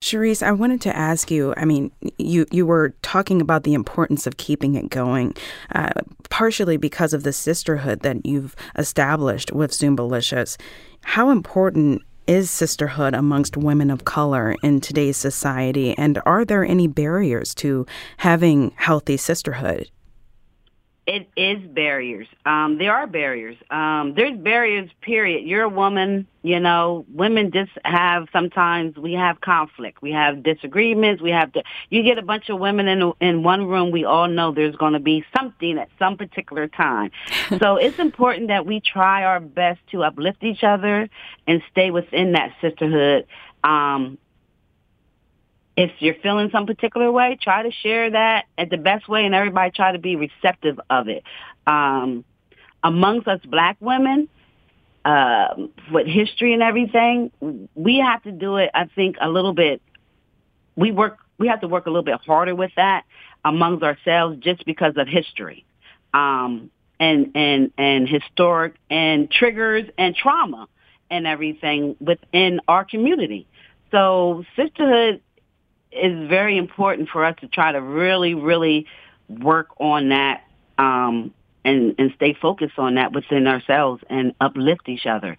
Cherise, 0.03 0.43
I 0.43 0.51
wanted 0.51 0.79
to 0.81 0.95
ask 0.95 1.31
you. 1.31 1.55
I 1.57 1.65
mean, 1.65 1.91
you 2.19 2.45
you 2.51 2.67
were 2.67 2.93
talking 3.01 3.41
about 3.41 3.63
the 3.63 3.73
importance 3.73 4.27
of 4.27 4.37
keeping 4.37 4.75
it 4.75 4.89
going, 4.89 5.35
uh, 5.73 5.89
partially 6.29 6.77
because 6.77 7.13
of 7.13 7.23
the 7.23 7.33
sisterhood 7.33 8.01
that 8.01 8.23
you've 8.23 8.55
established 8.77 9.51
with 9.51 9.71
Zumbalicious. 9.71 10.55
How 11.03 11.31
important 11.31 12.03
is 12.27 12.51
sisterhood 12.51 13.15
amongst 13.15 13.57
women 13.57 13.89
of 13.89 14.05
color 14.05 14.55
in 14.61 14.81
today's 14.81 15.17
society, 15.17 15.97
and 15.97 16.21
are 16.27 16.45
there 16.45 16.63
any 16.63 16.87
barriers 16.87 17.55
to 17.55 17.87
having 18.17 18.73
healthy 18.75 19.17
sisterhood? 19.17 19.89
It 21.07 21.29
is 21.37 21.65
barriers. 21.69 22.27
Um, 22.45 22.77
there 22.77 22.93
are 22.93 23.07
barriers. 23.07 23.55
Um, 23.71 24.13
there's 24.13 24.37
barriers, 24.37 24.89
period. 24.99 25.47
You're 25.47 25.63
a 25.63 25.69
woman, 25.69 26.27
you 26.43 26.59
know, 26.59 27.05
women 27.13 27.51
just 27.51 27.71
have, 27.85 28.27
sometimes 28.33 28.97
we 28.97 29.13
have 29.13 29.39
conflict. 29.39 30.01
We 30.01 30.11
have 30.11 30.43
disagreements. 30.43 31.21
We 31.21 31.31
have 31.31 31.53
to, 31.53 31.63
you 31.89 32.03
get 32.03 32.17
a 32.17 32.21
bunch 32.21 32.49
of 32.49 32.59
women 32.59 32.89
in, 32.89 33.13
in 33.21 33.41
one 33.41 33.67
room, 33.67 33.91
we 33.91 34.03
all 34.03 34.27
know 34.27 34.51
there's 34.51 34.75
going 34.75 34.93
to 34.93 34.99
be 34.99 35.23
something 35.33 35.77
at 35.77 35.87
some 35.97 36.17
particular 36.17 36.67
time. 36.67 37.11
so 37.57 37.77
it's 37.77 37.99
important 37.99 38.49
that 38.49 38.65
we 38.65 38.81
try 38.81 39.23
our 39.23 39.39
best 39.39 39.79
to 39.91 40.03
uplift 40.03 40.43
each 40.43 40.63
other 40.65 41.09
and 41.47 41.61
stay 41.71 41.89
within 41.89 42.33
that 42.33 42.53
sisterhood. 42.59 43.25
Um, 43.63 44.17
if 45.77 45.91
you're 45.99 46.15
feeling 46.15 46.49
some 46.51 46.65
particular 46.65 47.11
way, 47.11 47.37
try 47.39 47.61
to 47.61 47.71
share 47.71 48.09
that 48.09 48.45
at 48.57 48.71
the 48.71 48.77
best 48.77 49.07
way 49.07 49.25
and 49.25 49.35
everybody 49.35 49.71
try 49.71 49.91
to 49.91 49.99
be 49.99 50.15
receptive 50.15 50.79
of 50.89 51.07
it. 51.07 51.23
Um, 51.67 52.25
amongst 52.83 53.27
us 53.27 53.39
black 53.45 53.77
women, 53.79 54.27
uh, 55.05 55.55
with 55.91 56.07
history 56.07 56.53
and 56.53 56.63
everything, 56.63 57.31
we 57.75 57.99
have 57.99 58.23
to 58.23 58.31
do 58.31 58.57
it, 58.57 58.71
I 58.73 58.85
think, 58.85 59.17
a 59.21 59.29
little 59.29 59.53
bit, 59.53 59.81
we 60.75 60.91
work, 60.91 61.19
we 61.37 61.47
have 61.47 61.61
to 61.61 61.67
work 61.67 61.85
a 61.85 61.89
little 61.89 62.03
bit 62.03 62.19
harder 62.25 62.55
with 62.55 62.71
that 62.75 63.05
amongst 63.45 63.83
ourselves 63.83 64.37
just 64.39 64.65
because 64.65 64.95
of 64.97 65.07
history. 65.07 65.63
Um, 66.13 66.71
and, 66.99 67.33
and, 67.35 67.71
and 67.77 68.09
historic 68.09 68.73
and 68.89 69.29
triggers 69.29 69.87
and 69.99 70.15
trauma 70.15 70.67
and 71.11 71.27
everything 71.27 71.95
within 72.01 72.59
our 72.67 72.83
community. 72.83 73.45
So 73.91 74.43
sisterhood 74.55 75.21
is 75.91 76.27
very 76.27 76.57
important 76.57 77.09
for 77.09 77.23
us 77.23 77.35
to 77.41 77.47
try 77.47 77.71
to 77.71 77.81
really, 77.81 78.33
really 78.33 78.85
work 79.29 79.69
on 79.79 80.09
that 80.09 80.43
um, 80.77 81.33
and 81.65 81.95
and 81.97 82.13
stay 82.15 82.33
focused 82.33 82.77
on 82.77 82.95
that 82.95 83.11
within 83.11 83.47
ourselves 83.47 84.03
and 84.09 84.33
uplift 84.39 84.87
each 84.89 85.05
other. 85.05 85.37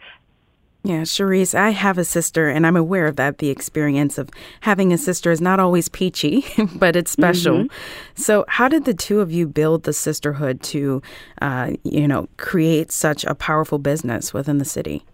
Yeah, 0.85 1.03
Cherise, 1.03 1.55
I 1.55 1.71
have 1.71 1.99
a 1.99 2.05
sister, 2.05 2.49
and 2.49 2.67
I'm 2.67 2.77
aware 2.77 3.07
of 3.07 3.17
that. 3.17 3.39
The 3.39 3.51
experience 3.51 4.17
of 4.17 4.31
having 4.61 4.93
a 4.93 4.99
sister 4.99 5.33
is 5.33 5.41
not 5.41 5.59
always 5.59 5.89
peachy, 5.89 6.47
but 6.77 6.95
it's 6.95 7.11
special. 7.11 7.65
Mm-hmm. 7.65 7.75
So, 8.15 8.45
how 8.49 8.69
did 8.69 8.85
the 8.85 8.95
two 8.95 9.21
of 9.21 9.33
you 9.33 9.47
build 9.47 9.83
the 9.83 9.93
sisterhood 9.93 10.63
to, 10.65 11.03
uh, 11.43 11.73
you 11.83 12.07
know, 12.07 12.29
create 12.37 12.93
such 12.93 13.25
a 13.25 13.35
powerful 13.35 13.79
business 13.79 14.33
within 14.33 14.59
the 14.59 14.65
city? 14.65 15.05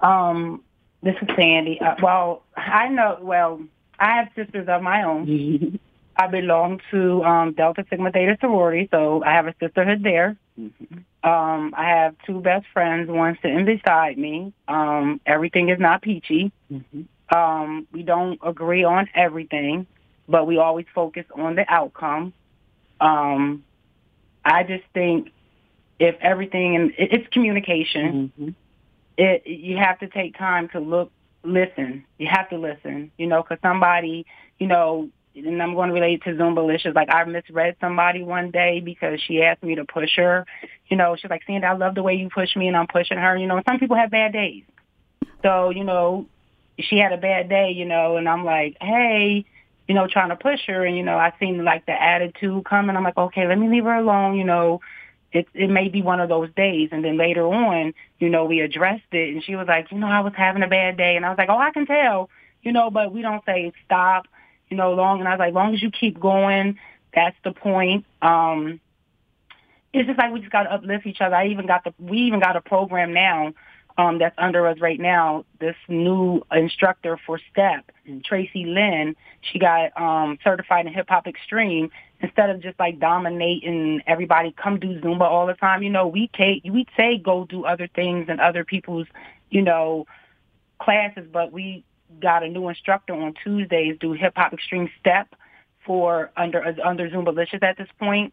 Um, 0.00 0.62
this 1.02 1.14
is 1.20 1.28
Sandy. 1.36 1.78
Uh, 1.80 1.96
well, 2.02 2.42
I 2.56 2.88
know. 2.88 3.18
Well, 3.20 3.60
I 4.00 4.16
have 4.16 4.28
sisters 4.34 4.66
of 4.68 4.82
my 4.82 5.04
own. 5.04 5.78
I 6.16 6.26
belong 6.26 6.80
to 6.90 7.22
um, 7.22 7.52
Delta 7.52 7.84
Sigma 7.88 8.10
Theta 8.10 8.36
sorority, 8.40 8.88
so 8.90 9.22
I 9.24 9.32
have 9.32 9.46
a 9.46 9.54
sisterhood 9.60 10.02
there. 10.02 10.36
Mm-hmm. 10.58 10.98
Um, 11.28 11.74
I 11.76 11.84
have 11.88 12.14
two 12.26 12.40
best 12.40 12.66
friends, 12.72 13.10
one 13.10 13.38
sitting 13.40 13.64
beside 13.64 14.18
me. 14.18 14.52
Um, 14.68 15.20
everything 15.24 15.68
is 15.68 15.78
not 15.78 16.02
peachy. 16.02 16.52
Mm-hmm. 16.72 17.02
Um, 17.34 17.86
we 17.92 18.02
don't 18.02 18.38
agree 18.42 18.84
on 18.84 19.08
everything, 19.14 19.86
but 20.28 20.46
we 20.46 20.58
always 20.58 20.86
focus 20.94 21.24
on 21.34 21.54
the 21.54 21.64
outcome. 21.68 22.32
Um, 23.00 23.64
I 24.44 24.64
just 24.64 24.84
think 24.92 25.30
if 25.98 26.16
everything 26.20 26.76
and 26.76 26.90
it, 26.98 27.12
it's 27.12 27.28
communication. 27.32 28.32
Mm-hmm. 28.38 28.48
It 29.16 29.46
you 29.46 29.76
have 29.76 29.98
to 30.00 30.08
take 30.08 30.36
time 30.36 30.68
to 30.70 30.80
look 30.80 31.12
listen. 31.42 32.04
You 32.18 32.28
have 32.30 32.48
to 32.50 32.58
listen, 32.58 33.10
you 33.16 33.26
know, 33.26 33.42
because 33.42 33.58
somebody, 33.62 34.26
you 34.58 34.66
know, 34.66 35.10
and 35.34 35.62
I'm 35.62 35.74
going 35.74 35.88
to 35.88 35.94
relate 35.94 36.22
to 36.24 36.30
Zumba 36.30 36.58
Zumbalicious. 36.58 36.94
Like 36.94 37.08
I 37.12 37.24
misread 37.24 37.76
somebody 37.80 38.22
one 38.22 38.50
day 38.50 38.80
because 38.80 39.20
she 39.20 39.42
asked 39.42 39.62
me 39.62 39.76
to 39.76 39.84
push 39.84 40.16
her. 40.16 40.44
You 40.88 40.96
know, 40.96 41.16
she's 41.16 41.30
like, 41.30 41.42
Sandy, 41.46 41.66
I 41.66 41.74
love 41.74 41.94
the 41.94 42.02
way 42.02 42.14
you 42.14 42.28
push 42.28 42.56
me 42.56 42.68
and 42.68 42.76
I'm 42.76 42.86
pushing 42.86 43.18
her. 43.18 43.36
You 43.36 43.46
know, 43.46 43.62
some 43.68 43.78
people 43.78 43.96
have 43.96 44.10
bad 44.10 44.32
days. 44.32 44.64
So, 45.42 45.70
you 45.70 45.84
know, 45.84 46.26
she 46.78 46.98
had 46.98 47.12
a 47.12 47.16
bad 47.16 47.48
day, 47.48 47.70
you 47.70 47.84
know, 47.84 48.16
and 48.16 48.28
I'm 48.28 48.44
like, 48.44 48.76
hey, 48.80 49.44
you 49.86 49.94
know, 49.94 50.06
trying 50.06 50.30
to 50.30 50.36
push 50.36 50.60
her. 50.66 50.84
And, 50.84 50.96
you 50.96 51.02
know, 51.02 51.16
I 51.16 51.32
seen 51.38 51.64
like 51.64 51.86
the 51.86 52.00
attitude 52.00 52.64
coming. 52.64 52.96
I'm 52.96 53.04
like, 53.04 53.16
okay, 53.16 53.46
let 53.46 53.58
me 53.58 53.68
leave 53.68 53.84
her 53.84 53.94
alone, 53.94 54.36
you 54.36 54.44
know, 54.44 54.80
it 55.32 55.48
it 55.54 55.70
may 55.70 55.88
be 55.88 56.02
one 56.02 56.20
of 56.20 56.28
those 56.28 56.50
days. 56.54 56.90
And 56.92 57.04
then 57.04 57.16
later 57.16 57.46
on, 57.46 57.94
you 58.18 58.28
know, 58.28 58.44
we 58.44 58.60
addressed 58.60 59.12
it, 59.12 59.34
and 59.34 59.42
she 59.42 59.56
was 59.56 59.68
like, 59.68 59.90
you 59.90 59.98
know, 59.98 60.08
I 60.08 60.20
was 60.20 60.32
having 60.36 60.62
a 60.62 60.68
bad 60.68 60.96
day, 60.96 61.16
and 61.16 61.24
I 61.24 61.28
was 61.28 61.38
like, 61.38 61.48
oh, 61.48 61.58
I 61.58 61.70
can 61.70 61.86
tell, 61.86 62.30
you 62.62 62.72
know, 62.72 62.90
but 62.90 63.12
we 63.12 63.22
don't 63.22 63.44
say 63.44 63.72
stop, 63.84 64.26
you 64.68 64.76
know, 64.76 64.92
long. 64.92 65.20
And 65.20 65.28
I 65.28 65.32
was 65.32 65.38
like, 65.38 65.54
long 65.54 65.74
as 65.74 65.82
you 65.82 65.90
keep 65.90 66.18
going, 66.18 66.78
that's 67.14 67.36
the 67.44 67.52
point. 67.52 68.04
Um, 68.22 68.80
it's 69.92 70.06
just 70.06 70.18
like 70.18 70.32
we 70.32 70.40
just 70.40 70.52
got 70.52 70.64
to 70.64 70.72
uplift 70.72 71.06
each 71.06 71.20
other. 71.20 71.34
I 71.34 71.48
even 71.48 71.66
got 71.66 71.84
the 71.84 71.94
we 71.98 72.18
even 72.18 72.40
got 72.40 72.56
a 72.56 72.60
program 72.60 73.12
now 73.12 73.52
um, 74.00 74.18
that's 74.18 74.34
under 74.38 74.66
us 74.66 74.80
right 74.80 74.98
now. 74.98 75.44
This 75.58 75.76
new 75.86 76.42
instructor 76.52 77.18
for 77.26 77.38
STEP, 77.50 77.92
Tracy 78.24 78.64
Lynn, 78.64 79.14
she 79.42 79.58
got 79.58 79.90
um, 80.00 80.38
certified 80.42 80.86
in 80.86 80.94
Hip 80.94 81.06
Hop 81.10 81.26
Extreme. 81.26 81.90
Instead 82.20 82.50
of 82.50 82.60
just 82.60 82.78
like 82.78 82.98
dominating 82.98 84.02
everybody, 84.06 84.52
come 84.52 84.78
do 84.78 84.98
Zumba 85.00 85.22
all 85.22 85.46
the 85.46 85.54
time. 85.54 85.82
You 85.82 85.90
know, 85.90 86.06
we 86.06 86.30
take 86.34 86.62
we 86.64 86.86
say 86.96 87.18
go 87.18 87.44
do 87.44 87.64
other 87.64 87.88
things 87.94 88.26
and 88.28 88.40
other 88.40 88.64
people's, 88.64 89.06
you 89.50 89.62
know, 89.62 90.06
classes, 90.78 91.26
but 91.30 91.52
we 91.52 91.84
got 92.20 92.42
a 92.42 92.48
new 92.48 92.68
instructor 92.68 93.14
on 93.14 93.34
Tuesdays 93.44 93.96
do 94.00 94.12
Hip 94.12 94.32
Hop 94.36 94.52
Extreme 94.54 94.90
Step 94.98 95.34
for 95.84 96.30
under 96.36 96.74
under 96.84 97.08
Zumbalicious 97.10 97.62
at 97.62 97.76
this 97.76 97.88
point 97.98 98.32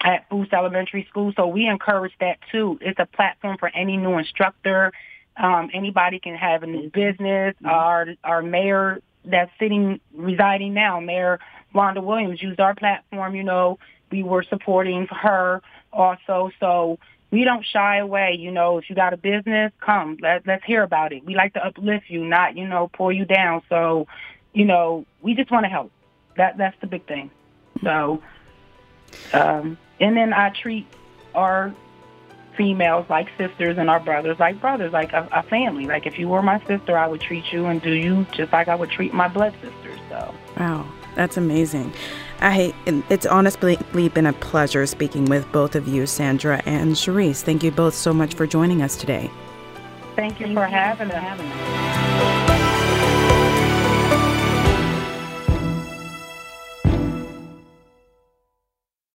at 0.00 0.28
Foose 0.28 0.52
Elementary 0.52 1.06
School. 1.08 1.32
So 1.36 1.46
we 1.46 1.66
encourage 1.66 2.12
that 2.20 2.38
too. 2.52 2.78
It's 2.80 2.98
a 2.98 3.06
platform 3.06 3.58
for 3.58 3.68
any 3.68 3.96
new 3.96 4.18
instructor. 4.18 4.92
Um, 5.36 5.70
anybody 5.72 6.18
can 6.18 6.34
have 6.34 6.62
a 6.62 6.66
new 6.66 6.90
business. 6.90 7.54
Mm-hmm. 7.56 7.66
Our 7.66 8.06
our 8.24 8.42
mayor 8.42 9.00
that's 9.24 9.50
sitting 9.58 10.00
residing 10.14 10.74
now, 10.74 11.00
Mayor 11.00 11.38
Wanda 11.74 12.00
Williams, 12.00 12.42
used 12.42 12.60
our 12.60 12.74
platform. 12.74 13.34
You 13.34 13.44
know, 13.44 13.78
we 14.10 14.22
were 14.22 14.42
supporting 14.42 15.06
her 15.10 15.62
also. 15.92 16.50
So 16.60 16.98
we 17.30 17.44
don't 17.44 17.64
shy 17.64 17.98
away. 17.98 18.36
You 18.38 18.50
know, 18.50 18.78
if 18.78 18.88
you 18.88 18.96
got 18.96 19.12
a 19.12 19.16
business, 19.16 19.72
come. 19.80 20.18
Let, 20.20 20.46
let's 20.46 20.64
hear 20.64 20.82
about 20.82 21.12
it. 21.12 21.24
We 21.24 21.34
like 21.34 21.54
to 21.54 21.64
uplift 21.64 22.06
you, 22.08 22.24
not 22.24 22.56
you 22.56 22.66
know 22.66 22.88
pull 22.92 23.12
you 23.12 23.24
down. 23.24 23.62
So, 23.68 24.06
you 24.52 24.64
know, 24.64 25.06
we 25.20 25.34
just 25.34 25.50
want 25.50 25.64
to 25.64 25.70
help. 25.70 25.92
That 26.36 26.56
that's 26.56 26.76
the 26.80 26.86
big 26.86 27.06
thing. 27.06 27.30
So, 27.82 28.22
um, 29.32 29.78
and 30.00 30.16
then 30.16 30.32
I 30.32 30.50
treat 30.50 30.86
our 31.34 31.74
females 32.56 33.06
like 33.08 33.28
sisters 33.38 33.78
and 33.78 33.88
our 33.88 34.00
brothers 34.00 34.38
like 34.38 34.60
brothers, 34.60 34.92
like 34.92 35.12
a, 35.12 35.28
a 35.32 35.42
family. 35.44 35.86
Like 35.86 36.06
if 36.06 36.18
you 36.18 36.28
were 36.28 36.42
my 36.42 36.58
sister, 36.66 36.98
I 36.98 37.06
would 37.06 37.20
treat 37.20 37.52
you 37.52 37.66
and 37.66 37.80
do 37.80 37.92
you 37.92 38.26
just 38.32 38.52
like 38.52 38.68
I 38.68 38.74
would 38.74 38.90
treat 38.90 39.14
my 39.14 39.28
blood 39.28 39.54
sisters. 39.62 39.98
So. 40.08 40.34
Wow, 40.58 40.86
that's 41.14 41.36
amazing. 41.36 41.92
I 42.40 42.74
it's 42.86 43.26
honestly 43.26 43.78
been 43.92 44.26
a 44.26 44.32
pleasure 44.32 44.86
speaking 44.86 45.24
with 45.26 45.50
both 45.52 45.74
of 45.74 45.88
you, 45.88 46.06
Sandra 46.06 46.60
and 46.66 46.94
Cherise. 46.94 47.42
Thank 47.42 47.62
you 47.62 47.70
both 47.70 47.94
so 47.94 48.12
much 48.12 48.34
for 48.34 48.46
joining 48.46 48.82
us 48.82 48.96
today. 48.96 49.30
Thank 50.16 50.40
you 50.40 50.46
Thank 50.46 50.58
for 50.58 50.66
you 50.66 50.72
having, 50.72 51.10
for 51.10 51.16
having 51.16 51.46
us. 51.46 52.47